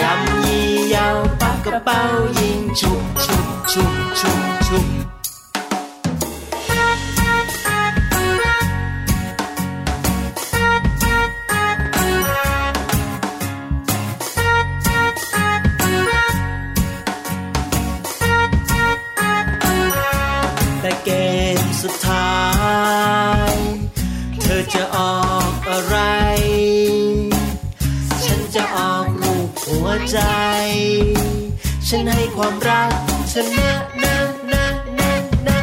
[0.00, 2.00] ยำยี่ยาวปักกระเป๋า
[2.38, 5.01] ยิงฉุบฉุบฉุบฉุบฉุบ
[30.12, 30.18] ใจ
[31.88, 32.92] ฉันให้ความรัก
[33.32, 33.70] ชนะ
[34.02, 34.16] นะ
[34.52, 34.64] นะ
[34.98, 35.12] นะ
[35.46, 35.58] นะ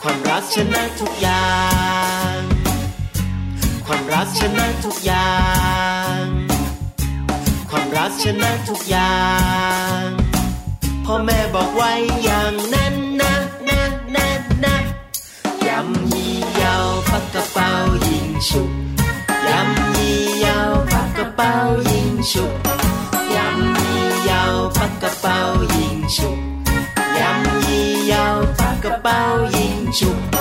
[0.00, 1.48] ความรักชนะทุกอย่า
[2.36, 2.38] ง
[3.86, 5.32] ความรักชนะทุกอย่า
[6.18, 6.22] ง
[7.70, 9.18] ความรักชนะทุกอย่า
[10.00, 10.02] ง
[11.04, 11.92] พ่อแม่บอกไว้
[12.24, 13.34] อย่างนั้นนะ
[13.68, 13.82] นะ
[14.16, 14.28] นะ
[14.64, 14.76] นะ
[15.66, 17.70] ยำยี่เยาวปักกระเป๋า
[18.08, 18.70] ยิงฉุบ
[19.48, 21.52] ยำยี่เยาวปักกระเป๋า
[21.90, 22.83] ยิงฉุบยำยี่เยาว
[28.58, 29.20] ปักกระเป๋า
[29.56, 30.33] ยิงฉุ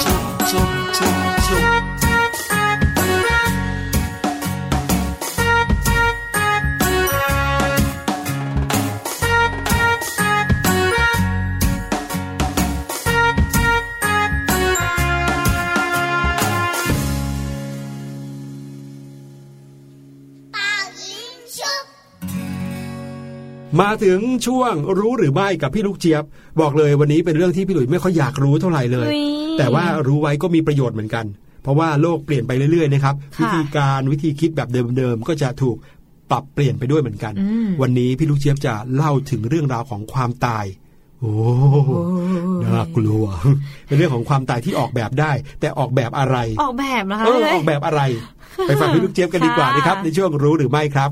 [23.82, 26.24] มาถึงช่วงรู้หรือไม่กับพี่ลูกเจี๊ยบ
[26.62, 29.20] บอกเลยวันนี้เป็นเรื่องที่พี่หลุยไม่ค่อยอยากรู้เท่าไหร่เลยอุ๊ย
[29.58, 31.26] แต่ว่ารู้ไว้ก็มีประโยชน์เหมือนกัน
[31.64, 35.78] เพราะว่าโลกเปลี่ยนไปเรื่อยๆนะครับค่ะวิธีการวิธีคิดแบบเดิมๆก็จะถูก
[36.32, 40.66] ปรับเปลี่ยนไปด้วยเหมือนกันอืมวันนี้พี่ลูกเจี๊ยบจะเล่าถึงเรื่องราวของความตาย
[41.20, 41.34] โอ้
[42.64, 43.26] น่ากลัว
[43.88, 48.02] เป็นเรื่องของความตายที่ออกแบบได้ แต่ออกแบบอะไร ออกแบบนะคะเออพี่ออกแบบอะไร
[48.68, 51.12] ไปฟังพี่ลูกเจี๊ยบกันดีกว่าค่ะนะครับ ในช่วงรู้หรือไม่ครับ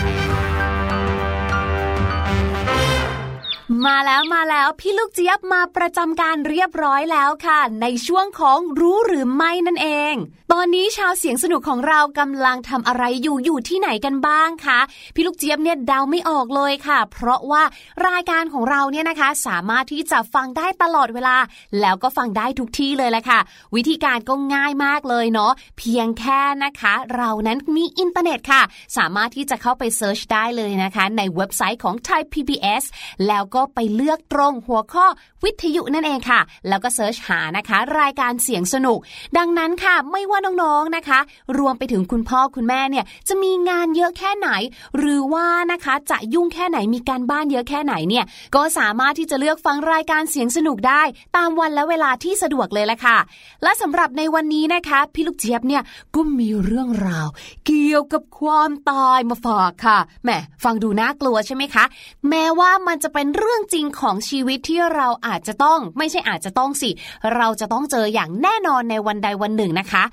[3.87, 10.13] มาแล้วมาแล้วพี่ลูกเจี๊ยบมาประจำการเรียบร้อยแล้วค่ะ ในช่วงของรู้หรือไม่นั่นเอง
[10.51, 14.79] ตอนนี้ชาวเสียงสนุกของเรากำลังทำอะไรอยู่อยู่ที่ไหนกันบ้างคะ
[15.15, 17.63] พี่ลูกเจี๊ยบเนี่ยเดาไม่ออกเลยค่ะ เพราะว่า
[18.07, 21.37] รายการของเราเนี่ยนะคะ สามารถที่จะฟังได้ตลอดเวลา
[21.79, 23.39] แล้วก็ฟังได้ทุกที่เลยแหละค่ะ
[23.75, 28.61] วิธีการก็ง่ายมากเลยเนาะเพียงแค่นะคะ เรานั้นมีอินเทอร์เน็ตค่ะ
[28.97, 32.83] สามารถที่จะเข้าไป search ได้เลยนะคะ ในเว็บไซต์ของ Thai PBS
[33.27, 35.05] แล้วก็ไปเลือกตรงหัวข้อ
[35.43, 38.99] วิทยุนั่นเองค่ะ แล้วก็ search หานะคะ รายการเสียงสนุก
[39.37, 41.19] ดังนั้นค่ะ ไม่ว่าน้องๆนะคะ
[41.57, 44.49] รวมไปถึงคุณพ่อคุณแม่เนี่ยจะมีงานเยอะแค่ไหน
[44.97, 51.01] หรือว่านะคะจะยุ่งแค่ไหนมีการบ้านเยอะแค่ไหนเนี่ยก็สามารถที่จะเลือกฟังรายการเสียงสนุกได้
[51.35, 53.17] ตามวันและเวลาที่สะดวกเลยละค่ะ
[53.63, 55.83] และสำหรับในวันนี้นะคะ พี่ลูกเจี๊ยบเนี่ย
[56.15, 57.27] ก็มีเรื่องราว
[57.65, 60.29] เกี่ยวกับความตายมาฝากค่ะแหม
[60.63, 61.83] ฟังดูน่ากลัวใช่ไหมคะ
[62.29, 66.89] แม้ว่ามันจะเป็นเรื่องจริงของชีวิตที่เราอาจจะต้องไม่ใช่อาจจะต้องสิ
[67.35, 70.03] เราจะต้องเจออย่างแน่นอนในวันใดวันหนึ่งนะคะ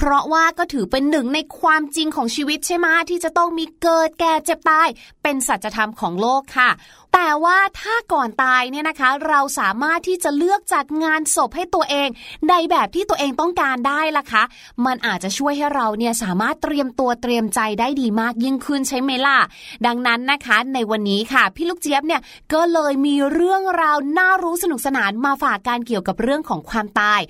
[0.00, 4.88] เพราะว่าก็ถือเป็นหนึ่งในความจริงของชีวิตใช่ไหมที่จะต้องมีเกิดแก่เจ็บตาย
[5.22, 6.70] เป็นสัจธรรมของโลกค่ะ
[7.14, 12.08] แต่ว่าถ้าก่อนตายเนี่ยนะคะ เราสามารถที่จะเลือกจัดงานศพให้ตัวเอง
[12.48, 14.42] ในแบบที่ตัวเองต้องการได้ล่ะคะ
[14.86, 19.38] มันอาจจะช่วยให้เราเนี่ยสามารถเตรียมตัวเตรียมใจได้ดีมากยิ่งขึ้นใช่ไหมล่ะ
[19.86, 22.20] ดังนั้นนะคะ ในวันนี้ค่ะ พี่ลูกเจี๊ยบเนี่ย
[22.54, 27.20] ก็เลยมีเรื่องราวน่ารู้สนุกสนานมาฝากการเกี่ยวกับเรื่องของความตาย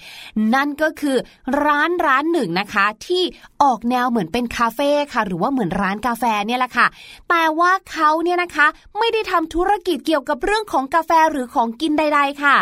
[0.54, 1.16] นั่นก็คือ
[1.64, 3.22] ร้านร้านหนึ่งนะคะ ที่
[3.62, 6.86] ออกแนวเหมือนเป็นคาเฟ่ค่ะ หรือว่าเหมือนร้านกาแฟเนี่ยแหละค่ะ
[7.28, 8.66] แต่ว่าเขาเนี่ยนะคะ
[8.98, 12.56] ไม่ได้ทำธุรกิจเกี่ยวกับเรื่องของกาแฟหรือของกินใด ๆ ค่ะ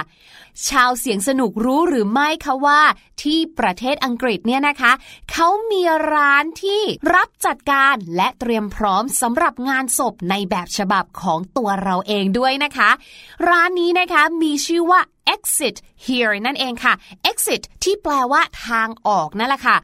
[0.68, 2.80] ชาวเสียงสนุกรู้หรือไม่คะว่า
[3.22, 4.92] ที่ประเทศอังกฤษเนี่ยนะคะ
[5.32, 5.82] เขามี
[6.12, 6.82] ร้านที่
[7.14, 12.90] รับจัดการและเตรียมพร้อมสำหรับงานศพในแบบฉบับของตัวเราเองด้วยนะคะ
[13.48, 15.00] ร้านนี้นะคะมีชื่อว่า
[15.34, 16.94] exit here นั่นเองค่ะ
[17.30, 19.76] exit ที่แปลว่าทางออกนั่นแหละค่ะ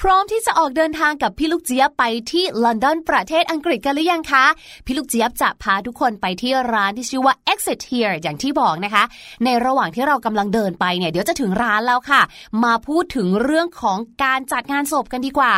[0.00, 4.44] พร้อมที่จะออกเดินทางกับพี่ลูกเจี๊ยบไปที่ลอนดอนประเทศอังกฤษกันหรือยังคะ
[4.86, 9.04] พี่ลูกเจี๊ยบจะพาทุกคนไปที่ร้านที่ชื่อว่า exit here อย่างที่บอกนะคะ
[9.44, 12.22] ในระหว่างที่เรากำลังเดินไปเนี่ยเดี๋ยวจะถึงร้านแล้วค่ะ
[12.64, 15.54] มาพูดถึงเรื่องของการจัดงานศพกันดีกว่า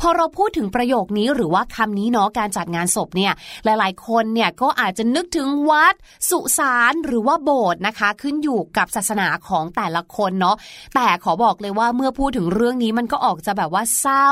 [0.00, 3.32] พอเราพูดถึงประโยคนี้หรือว่าคำนี้เนาะการจัดงานศพเนี่ย
[3.64, 5.94] หลายๆ คนเนี่ยก็อาจจะนึกถึงวัด
[6.30, 10.56] สุสานหรือว่าโบสถ์นะคะ ขึ้นอยู่กับศาสนาของแต่ละคนเนาะ
[10.94, 14.28] แต่ขอบอกเลยว่าเมื่อพูดถึงเรื่องนี้มันก็ออกจะแบบว่าเศร้า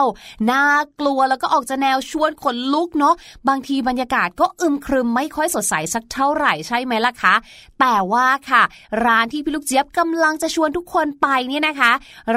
[0.50, 0.64] น่า
[1.00, 3.14] กลัวแล้วก็ออกจะแนวชวนขนลุกเนาะ
[3.48, 7.34] บางทีบรรยากาศก็อึมครึมไม่ค่อยสดใสสักเท่าไหร่ใช่ไหมล่ะคะ
[7.80, 8.62] แต่ว่าค่ะ
[9.04, 11.92] ร้านที่พี่ลูกเจี๊ยบกำลังจะชวนทุกคนไปเนี่ยนะคะ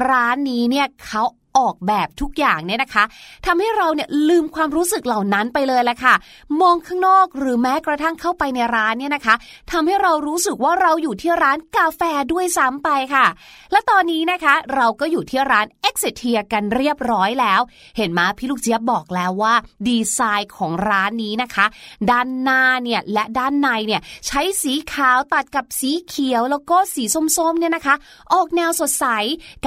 [0.09, 1.23] ร้านนี้เนี่ยเขา
[1.57, 3.03] ออกแบบทุกอย่างเนี่ยนะคะ
[3.45, 6.15] ทำให้เราเนี่ยลืมความรู้สึกเหล่านั้นไปเลยแหละค่ะ
[6.61, 9.35] มองข้างนอกหรือแม้กระทั่งเข้าไปในร้านเนี่ยนะคะ
[9.71, 12.01] ทำให้เรารู้สึกว่าเราอยู่ที่ร้านกาแฟ
[12.31, 13.25] ด้วยซ้ำไปค่ะ
[13.71, 17.61] และตอนนี้นะคะเราก็อยู่ที่ร้าน Exit h e r กันเรียบร้อยแล้ว
[17.97, 19.53] เห็นไหมพี่ลูกเจี๊ยบบอกแล้วว่า
[19.87, 21.65] ดีไซน์ของร้านนี้นะคะ
[22.11, 27.03] ด้านหน้าเนี่ยและด้านในเนี่ยใช้สีขาวตัดกับสีเขียวแล้วก็สี
[27.37, 27.95] ส้มๆเนี่ยนะคะ
[28.33, 29.05] ออกแนวสดใส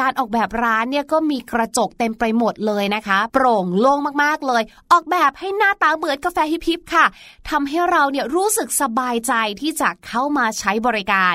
[0.01, 4.63] การออกแบบร้านเนี่ยก็มีกระจกเต็มไปหมดเลยนะคะ โปร่งโล่งมากๆเลย
[4.93, 7.07] ออกแบบให้หน้าตาเหมือนคาเฟ่ hip hip ค่ะ
[7.51, 11.35] ทำให้เราเนี่ยรู้สึกสบายใจที่จะเข้ามาใช้บริการ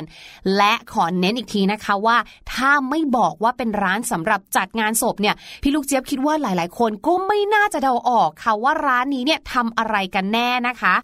[0.58, 2.18] และขอเน้นอีกทีนะคะว่า
[2.54, 10.96] ถ้าไม่บอกว่าเป็นร้านสำหรับจัดงานศพเนี่ยพี่ลูกเจี๊ยบคิดว่าหลาย ๆ คนก็ไม่น่าจะเดาออกค่ะว่าร้านนี้เนี่ยทำอะไรกันแน่นะคะ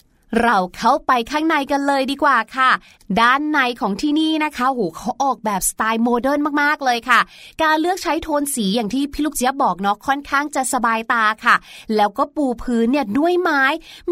[0.44, 2.72] เราเข้าไปข้างในกันเลยดีกว่าค่ะ
[3.20, 7.20] ด้านในของที่นี่นะคะโหเขาออกแบบสไตล์ modern มากๆเลยค่ะ
[7.64, 11.56] การเลือกใช้โทนสีอย่างที่พี่ลูกเจี๊ยบบอกเนาะค่อนข้างจะสบายตาค่ะ
[11.96, 13.64] แล้วก็ปูพื้นเนี่ยด้วยไม้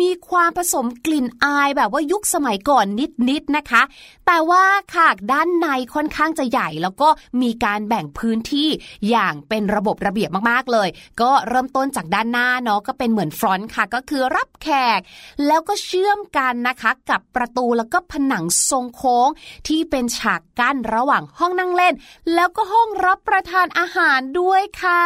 [0.02, 2.86] มีความผสมกลิ่นอายแบบว่ายุคสมัยก่อน
[3.30, 3.82] นิดๆนะคะ
[4.28, 4.64] แต่ว่า
[4.96, 7.10] ค่ะด้านในค่อนข้างจะใหญ่ แล้วก็
[7.42, 8.70] มีการแบ่งพื้นที่
[9.10, 10.90] อย่างเป็นระบบระเบียบมากๆเลย
[11.22, 15.00] ก็เริ่มต้นจากด้านหน้าเนาะก็เป็นเหมือนฟรอนต์ค่ะ ก็คือรับแขก
[15.48, 19.28] แล้วก็เชื่อื่อมกันนะคะกับประตูแล้วก็ผนังทรงโค้ง
[19.68, 21.94] ที่เป็นฉากกั้นระหว่างห้องนั่งเล่น
[22.34, 25.04] แล้วก็ห้องรับประทานอาหารด้วยค่ะ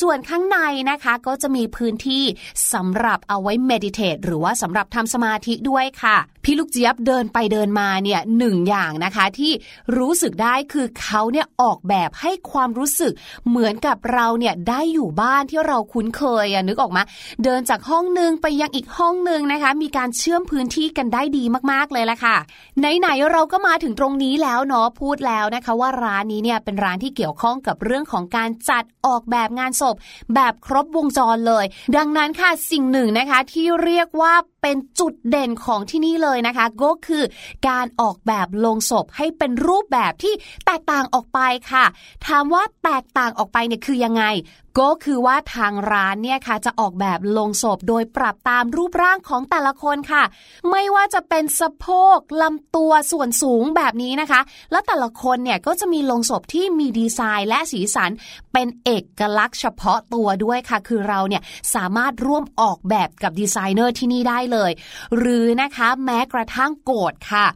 [0.00, 0.58] ส่วนข้างใน
[0.90, 2.24] นะคะก็จะมีพื้นที่
[2.72, 6.16] สำหรับเอาไว้เมดิเทตหรือว่าสำหรับทำสมาธิด้วยค่ะ
[6.48, 9.52] พี่ลูกเจี๊ยบเดินไปเดินมาเนี่ยหนึ่งอย่างนะคะที่
[9.96, 13.12] รู้สึกได้คือเขาเนี่ยออกแบบให้ความรู้สึก
[13.48, 17.02] เหมือนกับเราเนี่ยได้อยู่บ้านที่เราคุ้นเคยอะนึกออกมา
[17.44, 22.36] เดินจากห้องหนึ่งไปยังอีกห้องหนึ่งนะคะ มีการเชื่อมพื้นที่กันได้ดีมากๆเลยละค่ะ
[22.78, 29.96] ไหนๆเราก็มาถึงตรงนี้แล้วเนาะพูดแล้วนะคะ ว่าร้านนี้เนี่ยเป็นร้านที่เกี่ยวข้องกับเรื่องของการจัดออกแบบงานศพ
[30.34, 31.64] แบบครบวงจรเลย
[31.96, 34.34] ดังนั้นค่ะสิ่งหนึ่งนะคะที่เรียกว่า
[34.68, 37.22] เป็นจุดเด่นของที่นี่เลยนะคะ ก็คือ
[37.68, 40.34] การออกแบบโลงศพให้เป็นรูปแบบที่
[40.66, 41.40] แตกต่างออกไป
[41.70, 41.84] ค่ะ
[42.26, 44.24] ถามว่าแตกต่างออกไปเนี่ยคือยังไง
[44.78, 50.22] ก็คือว่าทางร้านเนี่ยค่ะจะออกแบบลงศพโดยปรับตามรูปร่างของแต่ละคนค่ะ
[50.70, 58.10] ไม่ว่าจะเป็นสะโพกลำตัวส่วนสูงแบบนี้นะคะ แล้วแต่ละคนเนี่ยก็จะมีลงศพที่มีดีไซน์และสีสัน
[58.52, 61.42] เป็นเอกลักษณ์เฉพาะตัวด้วยค่ะ คือเราเนี่ย
[61.74, 64.70] สามารถร่วมออกแบบกับดีไซเนอร์ที่นี่ได้เลย
[65.18, 67.46] หรือนะคะแม้กระทั่งโกดค่ะ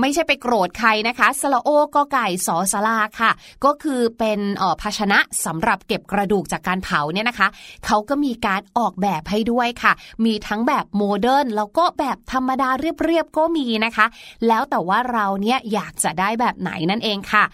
[0.00, 3.30] ไม่ใช่ไปโกรธใครนะคะสละโอกอไก่สอสลาค่ะ
[3.64, 7.48] ก็คือเป็นออภาชนะสำหรับเก็บกระดูกจากการเผาเนี่ยนะคะ
[7.86, 9.92] เขาก็มีการออกแบบให้ด้วยค่ะ
[10.24, 14.06] มีทั้งแบบโมเดิร์นแล้วก็แบบธรรมดาเรียบๆก็มีนะคะ
[14.48, 17.44] แล้วแต่ว่าเราเนี่ยอยากจะได้แบบไหนนั่นเองค่ะ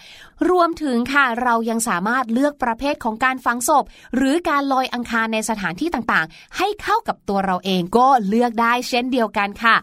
[0.50, 3.84] รวมถึงค่ะเรายังสามารถเลือกประเภทของการฝังศพ
[4.16, 9.76] หรือการลอยอังคารในสถานที่ต่างๆ ให้เข้ากับตัวเราเองก็เลือกได้เช่นเดียวกันค่ะ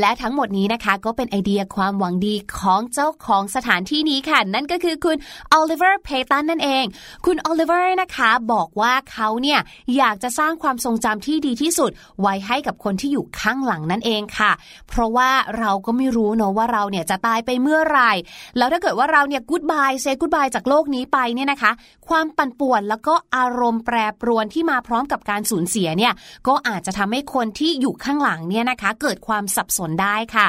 [0.00, 5.16] และทั้งหมดนี้นะคะก็เป็นไอเดียความหวังดีของเจ้าของสถานที่นี้ค่ะ นั่นก็คือคุณ
[5.52, 6.84] ออลิเวอร์เพตันนั่นเอง
[7.26, 9.60] คุณออลิเวอร์นะคะบอกว่าเขาเนี่ย
[9.96, 14.52] อยากจะสร้างความทรงจำที่ดีที่สุด ไว้ให้กับคนที่อยู่ข้างหลังนั่นเองค่ะ
[14.88, 18.12] เพราะว่าเราก็ไม่รู้เนอะว่าเราเนี่ยจะตายไปเมื่อไหร่
[18.58, 21.72] แล้วถ้าเกิดว่าเราเนี่ย goodbye say goodbye จากโลกนี้ไปเนี่ยนะคะ
[22.08, 26.12] ความปั่นป่วนแล้วก็อารมณ์แปรปรวนที่มาพร้อมกับการสูญเสียเนี่ย
[26.48, 30.46] ก็อาจจะทำให้คนที่อยู่ข้างหลังเนี่ยนะคะ เกิดความสับสนได้ค่ะ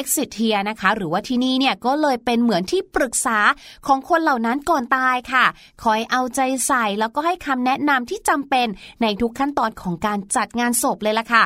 [0.00, 3.38] Exit here นะคะ หรือว่าที่นี่เนี่ยก็เลยเป็นเหมือนที่ปรึกษา
[3.86, 5.44] ของคนเหล่านั้นก่อนตายค่ะ
[5.82, 8.66] คอยเอาใจใส่แล้วก็ให้คำแนะนำที่จำเป็น
[9.02, 11.42] ในทุกขั้นตอนของการจัดงานศพเลยล่ะค่ะ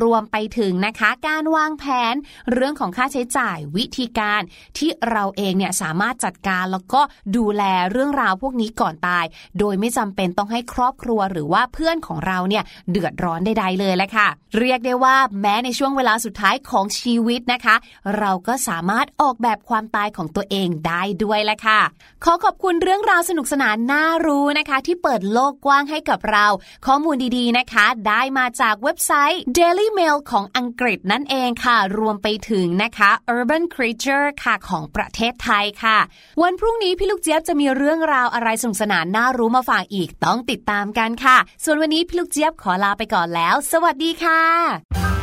[0.00, 2.14] รวมไปถึงนะคะการวางแผน
[2.52, 4.40] เรื่องของค่าใช้จ่ายวิธีการ
[4.78, 7.00] ที่เราเองเนี่ยสามารถจัดการแล้วก็
[7.36, 9.24] ดูแลเรื่องราวพวกนี้ก่อนตาย
[9.58, 17.76] โดยไม่จำเป็นต้องให้ครอบครัวหรือว่าเพื่อนของเราเนี่ยเดือดร้อนใดๆเลยแหละค่ะ เรียกได้ว่าแม้ในช่วงเวลาสุดท้ายของชีวิตนะคะ
[18.18, 21.80] เราก็สามารถออกแบบความตายของตัวเองได้ด้วยแหละค่ะ
[22.24, 26.46] ขอขอบคุณเรื่องราวสนุกสนานน่ารู้นะคะ ที่เปิดโลกกว้างให้กับเรา
[26.86, 35.98] ข้อมูลดีๆนะคะ ได้มาจากเว็บไซต์ Daily Mail ของอังกฤษนั่นเองค่ะ รวมไปถึงนะคะ Urban Creature ค่ะของประเทศไทยค่ะ
[36.42, 45.17] วันพรุ่งนี้พี่ลูกเจี๊ยบจะมีเรื่องราวอะไรสนุกสนานน่ารู้มาฝากอีกต้องติดตามกันค่ะ ส่วนวันนี้พี่ลูกเจี๊ยบขอลาไปก่อนแล้ว สวัสดีค่ะ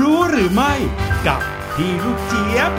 [0.00, 0.72] รู้หรือไม่
[1.26, 1.40] กับ
[1.74, 2.72] พี่ลูกเจี๊ยบ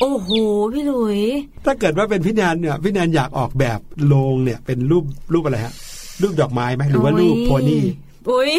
[0.00, 0.30] โอ้โห
[0.72, 1.20] พี่หลุย
[1.64, 5.74] ถ้าเกิดว่าเป็นพี่แนนเนี่ยพี่แนนอยากออกแบบโลงเนี่ยเป็นรูปรูปอะไรฮะ
[6.22, 7.82] รูปดอกไม้ไหมหรือว่ารูปโพนี่
[8.30, 8.52] อุ้ย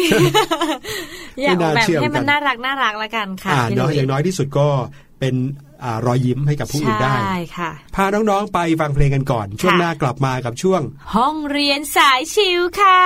[1.42, 4.68] อยากออกแบบไม่น่าเชื่อให้มันกันน่ารักน่ารักละกันค่ะอ่าพี่หเนาะลุยอย่างน้อยที่สุดก็
[5.20, 5.34] เป็น
[5.73, 5.73] อา
[6.06, 10.80] รอยยิ้มให้กับผู้อื่นได้ใช่ค่ะ พาน้องๆไปฟังเพลงกันก่อน ช่วงค่ะหน้ากลับมากับช่วง
[11.14, 13.00] ห้องเรียนสายชิวค่ะ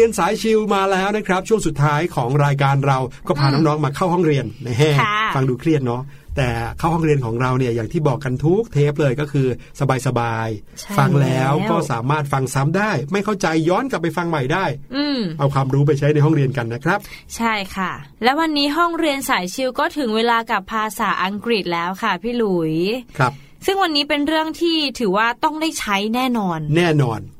[0.00, 2.98] รียนสายชิลมาแล้วนะครับ ช่วงสุดท้ายของรายการเรา
[3.28, 6.02] ก็พาน้องๆมาเข้าห้องเรียนนะฮะค่ะฟังดูเครียดเนาะ
[6.36, 6.48] แต่
[6.78, 9.46] เข้าห้องเรียนของเราเนี่ยอย่างที่บอกกันทุกเทปเลยก็คือ
[9.80, 10.48] สบาย
[10.80, 14.64] ใช่ๆฟังแล้วแล้วก็สามารถฟังซ้ำได้ ไม่เข้าใจย้อนกลับไปฟังใหม่ได้
[14.96, 16.98] อืมเอาความรู้ไปใช้ในห้องเรียนกันนะครับ
[17.36, 17.92] ใช่ค่ะ
[18.22, 22.74] และวันนี้ห้องเรียนสายชิลก็ถึงเวลากับภาษาอังกฤษแล้วค่ะพี่หลุย
[23.18, 23.32] ครับ
[23.66, 27.39] ซึ่งวันนี้เป็นเรื่องที่ถือว่าต้องได้ใช้แน่นอน แน่นอนอ่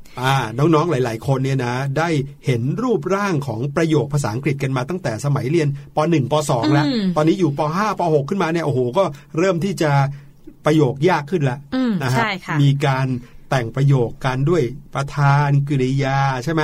[0.57, 2.09] น้องๆหลาย ๆ คนเนี่ยนะ ได้
[2.45, 9.03] เห็นรูปร่างของประโยคภาษาอังกฤษกันมาตั้งแต่สมัยเรียนป .1 ป .2 แล้วอืมตอนนี้อยู่ป .5 ป .6 ขึ้นมาเนี่ยโอ้โหก็
[9.37, 9.91] เริ่มที่จะ
[10.65, 13.07] ประโยคยากขึ้นแล้วอืมนะฮะใช่ค่ะมีการ
[13.49, 14.63] แต่งประโยคกันด้วย
[14.95, 16.63] ประธานกริยาใช่ไหม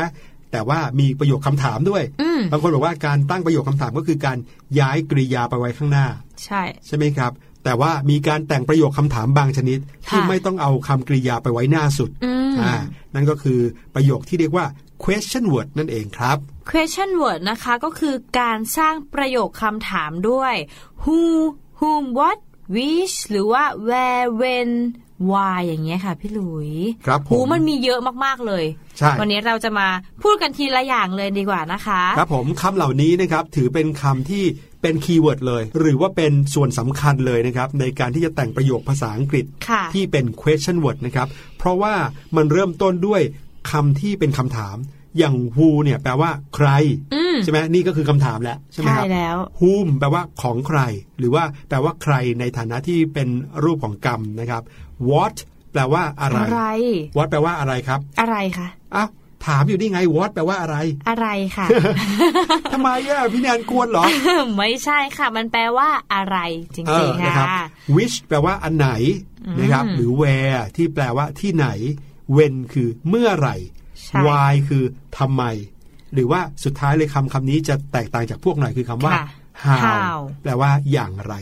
[0.51, 4.37] แต่ว่ามีประโยคคำถามด้วยอืมบางคนบอกว่าการตั้งประโยคคำถามก็คือการ
[4.79, 6.07] ย้ายกริยาไปไว้ข้างหน้า
[6.45, 7.31] ใช่ ใช่ไหมครับ
[7.63, 9.79] แต่ว่ามีการแต่งประโยคคำถามบางชนิด
[10.09, 12.73] ที่ค่ะไม่ต้องเอาคำกริยาไปไว้หน้าสุดอืมอ่า
[13.17, 13.59] นั่นก็คือ
[13.95, 14.65] ประโยคที่เรียกว่า
[15.03, 16.37] question word นั่นเองครับ
[16.69, 20.55] question word นะคะก็คือการสร้างประโยคคำถามด้วย
[21.03, 21.21] who
[21.79, 22.39] whom what
[22.75, 24.71] which หรือว่า where when
[25.31, 26.71] why อย่างเงี้ยค่ะ พี่หลุย
[27.05, 28.65] ครับผมหูมันมีเยอะมากๆเลย
[28.97, 29.87] ใช่ วันนี้เราจะมา
[30.23, 34.43] พูดกันทีละอย่างเลยดีกว่านะคะ ครับผมคำเหล่านี้นะครับถือเป็นคำที่
[34.81, 41.95] เป็นคีย์เวิร์ดเลย หรือว่าเป็นส่วนสำคัญเลยนะครับในการที่จะแต่งประโยคภาษาอังกฤษค่ะที่เป็น question word นะครับเพราะว่า
[42.35, 43.21] มันเริ่มต้นด้วย
[43.71, 44.77] คำที่เป็นคำถาม
[45.17, 46.69] อย่าง who เนี่ยแปลว่าใคร
[47.13, 50.79] อืมใช่ไหมนี่ก็คือคำถามแล้วใช่ไหมครับใช่แล้ว whom แปลว่าของใคร
[51.19, 53.29] หรือว่าแปลว่าใครในฐานะที่เป็น
[53.63, 54.63] รูปของกรรมนะครับ
[55.09, 55.35] what
[55.71, 56.63] แปลว่าอะไรอะไร
[57.17, 59.09] what แปลว่าอะไรครับ อะไรคะอ้าว
[59.45, 60.77] ถามอยู่นี่ไง what แปลว่าอะไร
[61.09, 61.27] อะไร
[61.57, 61.67] ค่ะ
[62.73, 64.05] ทำไมอะพี่แนนกวนเหรอ
[64.57, 66.37] ไม่ใช่ค่ะ มันแปลว่าอะไร
[66.75, 67.49] จเอริงอๆนะค่ะครับ
[67.95, 68.89] which แปลว่าอันไหน
[69.59, 71.67] นะครับ หรือ where ที่แปลว่าที่ไหน
[72.35, 73.55] when คือเมื่อไหร่
[74.03, 74.83] ใช่ why คือ
[75.17, 75.43] ทำไม
[76.13, 79.25] หรือว่าสุดท้ายเลยคำคำนี้จะแตกต่างจากพวกหน่อยคือคำว่าค่ะ
[79.65, 81.35] how how แปลว่าอย่างไร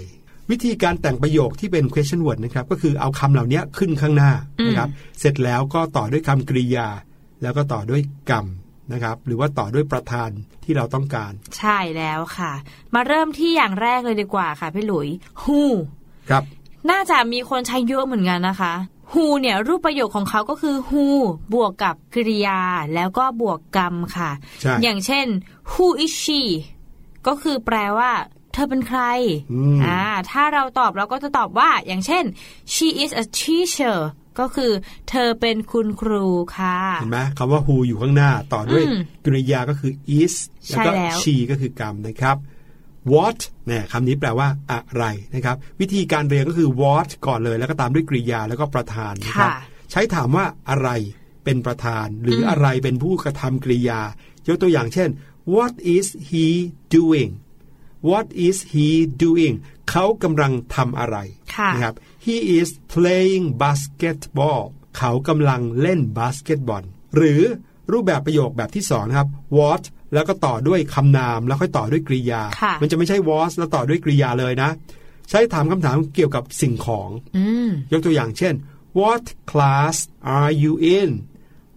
[0.52, 4.32] วิธีการแต่งประโยคที่เป็น question word นะครับ ก็คือเอาคำเหล่านี้ขึ้นข้างหน้า
[4.68, 4.90] นะครับ
[5.20, 6.88] เสร็จแล้วก็ต่อด้วยคำกริยา
[7.42, 8.46] แล้วก็ต่อด้วยกรรม
[8.94, 10.30] นะครับหรือว่าต่อด้วยประธาน
[10.64, 12.54] ที่เราต้องการ ใช่แล้วค่ะ
[12.96, 15.08] มาเริ่มที่อย่างแรกเลยดีกว่าค่ะพี่หลุย
[15.42, 15.62] who
[16.30, 16.44] ครับ
[16.92, 18.74] น่าจะมีคนใช้เยอะเหมือนกันนะคะ
[19.12, 21.06] who เนี่ยรูปประโยคของเขาก็คือ who
[21.54, 22.62] บวกกับกริยา
[22.96, 24.32] แล้วก็บวกกรรมค่ะ
[24.62, 25.26] ใช่อย่างเช่น
[25.72, 26.42] who is she
[27.28, 28.12] ก็คือแปลว่า
[28.54, 29.02] เธอเป็นใคร
[29.54, 32.24] อืมอ่าถ้าเราตอบเราก็จะตอบว่า อย่างเช่น
[32.74, 33.98] she is a teacher
[34.40, 34.72] ก็คือ
[35.10, 36.26] เธอเป็นคุณครู
[36.58, 40.36] ค่ะเห็นไหมคำว่า who อยู่ข้างหน้าต่อด้วยอืมกริยาก็คือ is
[40.70, 42.38] แล้วก็ใช่แล้ว she ก็คือกรรมนะครับ
[43.12, 45.04] what เนี่ยคำนี้แปลว่าอะไร
[45.36, 49.56] นะครับ วิธีการเรียนก็คือ what ก่อนเลยแล้วก็ตามด้วยกริยาแล้วก็ประธานนะครับค่ะ
[49.92, 50.90] ใช้ถามว่าอะไร
[51.44, 54.02] เป็นประธาน หรืออมอะไรเป็นผู้กระทำกริยา
[54.48, 55.10] ยกตัวอย่างเช่น
[55.56, 56.48] what is he
[56.96, 57.32] doing
[58.10, 58.88] what is he
[59.24, 59.56] doing
[59.90, 61.45] เขากำลังทำอะไรค่ะ
[61.76, 61.96] นะครับ
[62.26, 64.64] he is playing basketball
[64.98, 66.84] เขากำลังเล่นบาสเกตบอล
[67.16, 67.42] หรือ
[67.92, 69.84] รูปแบบประโยคแบบที่สองนะครับ what
[70.14, 74.70] แล้วก็ต่อด้วยคำนามแล้วค่อยต่อด้วยกริยาค่ะมันจะไม่ใช่ was แล้วต่อด้วยกริยาเลยนะ
[75.30, 78.54] ใช้ถามคำถามเกี่ยวกับสิ่งของอืมยกตัวอย่างเช่น
[79.00, 79.96] what class
[80.38, 81.10] are you in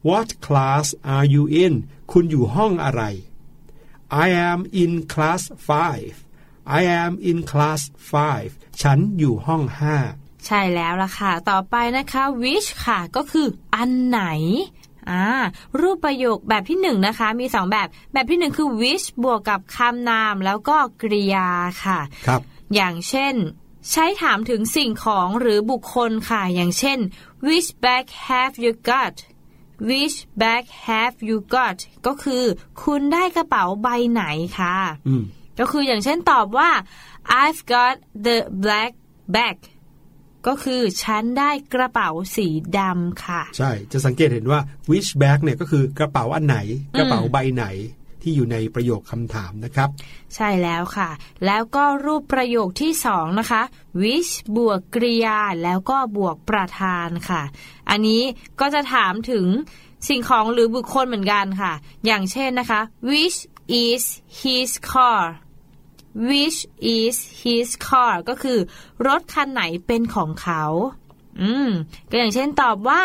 [0.08, 1.72] what class are you in
[2.12, 3.02] คุณอยู่ห้องอะไร
[4.24, 6.27] I am in class 5
[6.76, 7.80] I am in class
[8.30, 9.96] 5 ฉันอยู่ห้องห้า
[10.46, 14.22] ใช่แล้วล่ะค่ะ ต่อไปนะคะ which ค่ะ ก็คืออันไหน
[15.10, 15.24] อ่า
[15.80, 21.48] รูปประโยคแบบที่หนึ่งนะคะ มีสองแบบแบบที่หนึ่งคือ which บวกกับคำนามแล้วก็กริยา
[21.84, 22.40] ค่ะครับ
[22.74, 23.34] อย่างเช่น
[23.90, 26.98] ใช้ถามถึงสิ่งของหรือบุคคลค่ะ อย่างเช่น
[27.46, 29.14] which bag have you got
[29.88, 32.44] which bag have you got ก็คือ
[32.82, 34.22] คุณได้กระเป๋าใบไหน
[34.58, 34.76] ค่ะ
[35.08, 35.24] อืม
[35.58, 36.70] ก็คืออย่างเช่นตอบว่า
[37.42, 37.94] I've got
[38.26, 38.92] the black
[39.36, 39.56] bag
[40.46, 42.48] ก็คือฉันได้กระเป๋าสี
[42.78, 46.58] ดำค่ะ ใช่จะสังเกตเห็นว่า which bag เนี่ยก็คือกระเป๋าอันไหน
[46.98, 47.66] กระเป๋าใบไหน
[48.22, 49.88] ที่อยู่ในประโยคคำถามนะครับ
[50.34, 51.10] ใช่แล้วค่ะ
[51.46, 53.62] แล้วก็รูปประโยคที่สองนะคะ
[54.02, 57.42] which บวกกริยาแล้วก็บวกประธานค่ะ
[57.90, 58.22] อันนี้
[58.60, 59.46] ก็จะถามถึง
[60.08, 61.72] สิ่งของหรือบุคคลเหมือนกันค่ะ
[62.06, 62.80] อย่างเช่นนะคะ
[63.10, 63.38] which
[63.86, 64.02] is
[64.40, 65.22] his car
[66.28, 66.58] which
[66.96, 68.58] is his car ก็คือ
[69.06, 70.64] รถคันไหนเป็นของเขา
[71.40, 71.70] อืม
[72.10, 73.02] ก็อย่างเช่นตอบว่า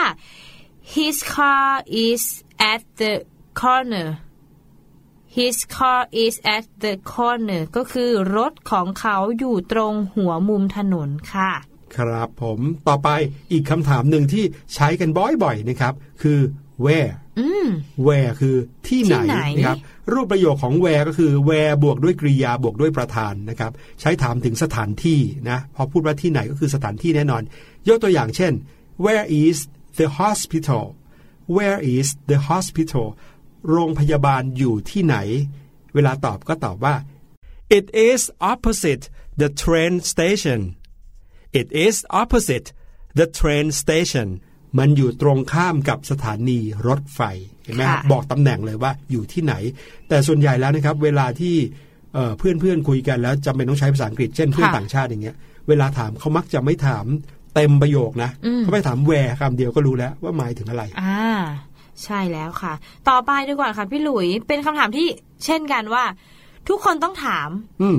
[0.93, 1.67] his car
[2.05, 2.23] is
[2.71, 3.13] at the
[3.61, 4.09] corner
[5.37, 11.51] his car is at the corner ก็คือรถของเขาอยู่ตรงหัวมุมถนนค่ะ
[11.95, 13.09] ครับผมต่อไป
[13.51, 14.43] อีกคำถามหนึ่งที่
[14.73, 16.39] ใช้กันบ่อยๆนะครับ คือ
[16.85, 17.67] where อืม
[18.07, 18.55] where คือ
[18.87, 19.77] ที่ไหนที่ไหนนะครับ
[20.13, 23.71] รูปประโยคของ where ก็คือ where บวกด้วยกริยาบวกด้วยประธานนะครับ
[24.01, 25.19] ใช้ถามถึงสถานที่
[25.49, 27.43] นะพอพูดว่าที่ไหนก็คือสถานที่แน่นอน
[27.87, 28.53] ยกตัวอย่างเช่น
[29.05, 29.57] where is
[29.99, 30.83] the hospital
[31.55, 33.07] where is the hospital
[33.71, 35.15] โรงพยาบาลอยู่ที่ไหน
[35.93, 36.95] เวลาตอบก็ตอบว่า
[37.77, 38.21] it is
[38.51, 39.03] opposite
[39.41, 40.59] the train station
[41.59, 42.67] it is opposite
[43.19, 44.27] the train station
[44.79, 47.21] มันอยู่ตรงข้ามกับสถานีรถไฟ
[47.63, 49.53] เห็นไหมค่ะบอกตำแหน่งเลยว่าอยู่ที่ไหน
[50.09, 51.55] แต่ส่วนใหญ่แล้วนะครับ เวลาที่
[52.37, 55.35] เพื่อนเพื่อนๆคุยกันแล้วจำเป็นต้องใช้ภาษาอังกฤษเช่นเพื่อนต่างชาติอย่างเงี้ย
[55.67, 57.05] เวลาถามเขามักจะไม่ถาม
[57.55, 61.33] เต็มประโยคนะเขาไม่ถามแวร์คำเดียวก็รู้แล้วว่าหมายถึงอะไรอ่า
[62.03, 62.73] ใช่แล้วค่ะ
[63.09, 65.07] ต่อไปดีกว่าค่ะพี่หลุยเป็นคำถามที่
[65.45, 66.03] เช่นกันว่า
[66.69, 67.49] ทุกคนต้องถาม
[67.81, 67.97] อืม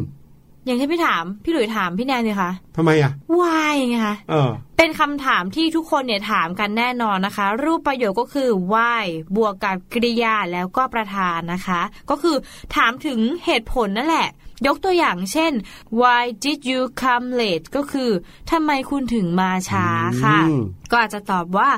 [0.64, 9.04] อย่างที่พี่ถาม พี่หลุยถามพี่แนนเลยคะทำไมอะ why ไงคะเออ เป็นคำถามที่ทุกคนเนี่ยถามกันแน่นอนนะคะ รูปประโยคก็คือ why
[9.36, 12.36] บวกกับกริยาแล้วก็ประธานนะคะ ก็คือ
[12.76, 14.28] ถามถึงเหตุผลนั่นแหละ
[14.66, 15.52] ยกตัวอย่างเช่น
[16.00, 18.10] why did you come late ก็คือ
[18.50, 19.86] ทำไมคุณถึงมาช้า
[20.22, 20.60] ค่ะอืม
[20.90, 21.70] ก็อาจจะตอบว่า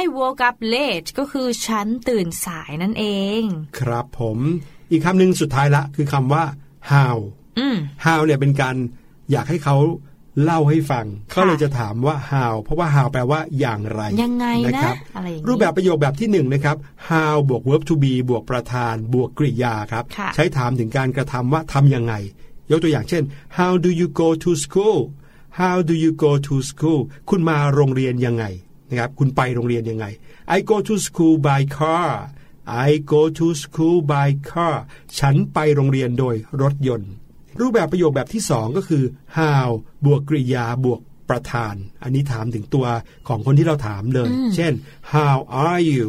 [0.00, 3.04] I woke up late ก็คือฉันตื่นสายนั่นเอ
[3.40, 3.42] ง
[3.78, 4.38] ครับผม
[4.90, 6.44] อีกคำหนึ่งสุดท้ายละ คือคำว่า
[6.92, 7.37] how อืม
[8.06, 8.76] how เนี่ยเป็นการ
[9.30, 9.76] อยากให้เขา
[10.44, 11.06] เล่าให้ฟัง
[11.36, 16.76] ก็เลยจะถามว่า how เพราะว่า how แปลว่าอย่างไรยังไงนะครับอะไรอย่างนี้รูปแบบประโยคแบบที่หนึ่งนะครับ
[17.08, 22.14] how บวก verb to be บวกประธาน บวกกริยาครับค่ะใช้ถามถึงการกระทำว่าทำยังไง
[22.70, 23.22] ยกตัวอย่างเช่น
[23.58, 24.98] how do you go to school
[25.60, 27.00] how do you go to school
[27.30, 28.44] คุณมาโรงเรียนยังไง
[28.88, 30.06] นะครับ คุณไปโรงเรียนยังไง
[30.56, 32.10] I go to school by car
[32.86, 34.76] I go to school by car
[35.18, 37.12] ฉันไปโรงเรียนโดยรถยนต์
[37.60, 39.04] รูปแบบประโยคแบบที่สองก็คือ
[39.38, 39.68] how
[40.06, 41.00] บวกกริยาบวก
[41.30, 42.86] ประธาน อันนี้ถามถึงตัว
[43.28, 44.72] ของคนที่เราถามเลย เช่น
[45.14, 46.06] how are you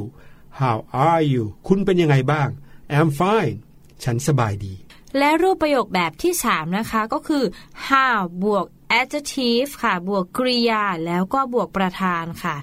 [0.59, 0.77] how
[1.07, 2.49] are you คุณเป็นยังไงบ้าง
[2.97, 3.55] I'm fine
[4.03, 4.73] ฉันสบายดี
[5.17, 7.43] และรูปประโยคแบบที่ 3 นะคะก็คือ
[7.89, 8.65] how บวก
[8.99, 12.55] adjective ค่ะ บวกกริยา แล้วก็บวกประธานค่ะ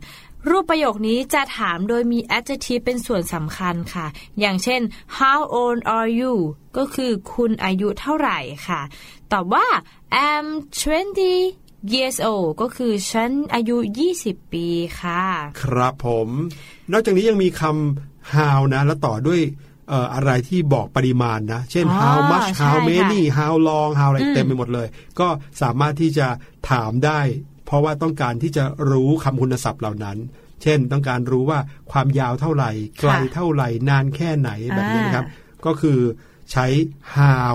[0.51, 4.07] รูปประโยคนี้จะถามโดยมี adjective เป็นส่วนสำคัญค่ะ
[4.41, 4.81] อย่างเช่น
[5.19, 6.35] how old are you
[6.77, 8.39] ก็คือคุณอายุเท่าไหร่
[8.69, 8.81] ค่ะ
[9.33, 9.67] ตอบว่า
[10.29, 10.47] I'm
[11.21, 13.77] 20 years old ก็คือฉันอายุ
[14.15, 14.67] 20 ปี
[15.01, 15.23] ค่ะ
[15.63, 16.29] ครับผม
[16.93, 19.41] นอกจากนี้ยังมีคำ how นะ แล้วต่อด้วย
[19.89, 24.89] เอ่ออะไรที่บอกปริมาณนะ เช่นอ๋อ how much ใช่ how ค่ะ many how long how อะไรอืมเต็มไปหมดเลย
[25.21, 25.29] ก็
[25.63, 26.27] สามารถที่จะ
[26.71, 27.21] ถามได้
[27.67, 30.19] เพราะว่าต้องการที่จะรู้คำคุณศัพท์เหล่านั้น
[30.63, 31.59] เช่น ต้องการรู้ว่า
[31.93, 35.27] ความยาวเท่าไหร่ ไกลเท่าไหร่ นานแค่ไหนแบบนี้นะครับ
[35.67, 35.99] ก็คือ
[36.53, 36.67] ใช้
[37.17, 37.55] how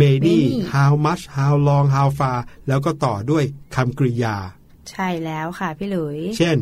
[0.00, 0.38] many
[0.74, 2.38] how much how long how far
[2.68, 3.44] แล้วก็ต่อด้วย
[3.74, 4.36] คำกริยา
[4.90, 6.56] ใช่แล้วค่ะพี่หลุย เช่น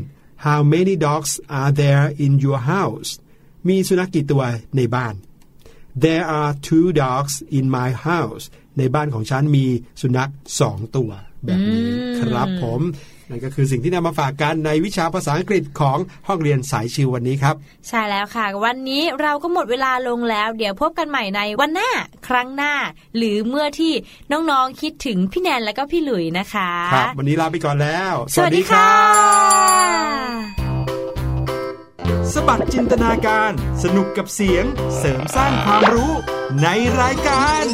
[0.44, 3.10] how many dogs are there in your house
[3.68, 4.42] มีสุนัขกี่ตัว
[4.76, 5.14] ในบ้าน
[6.04, 8.44] there are two dogs in my house
[8.78, 9.66] ในบ้านของฉันมี
[10.00, 10.30] สุนัข
[10.60, 11.10] สองตัว
[11.44, 12.80] แบบนี้อืมครับผม
[13.30, 17.54] นั่นก็คือสิ่งที่นำมาฝากกันในวิชาภาษาอังกฤษของห้องเรียนสายชิววันนี้ครับ
[17.88, 21.90] ใช่แล้วค่ะ วันนี้เราก็หมดเวลาลงแล้ว เดี๋ยวพบกันใหม่ในวันหน้า
[22.28, 22.74] ครั้งหน้า
[23.16, 23.92] หรือเมื่อที่
[24.32, 28.90] น้องๆคิดถึงพี่แนนและก็พี่หลุยนะคะครับวันนี้ลาไปก่อนแล้ว สวัสดีค่ะ
[32.32, 34.64] สบัดจินตนาการ สนุกกับเสียง
[34.98, 36.12] เสริมสร้างความรู้
[36.62, 36.68] ใน
[37.00, 37.64] รายการ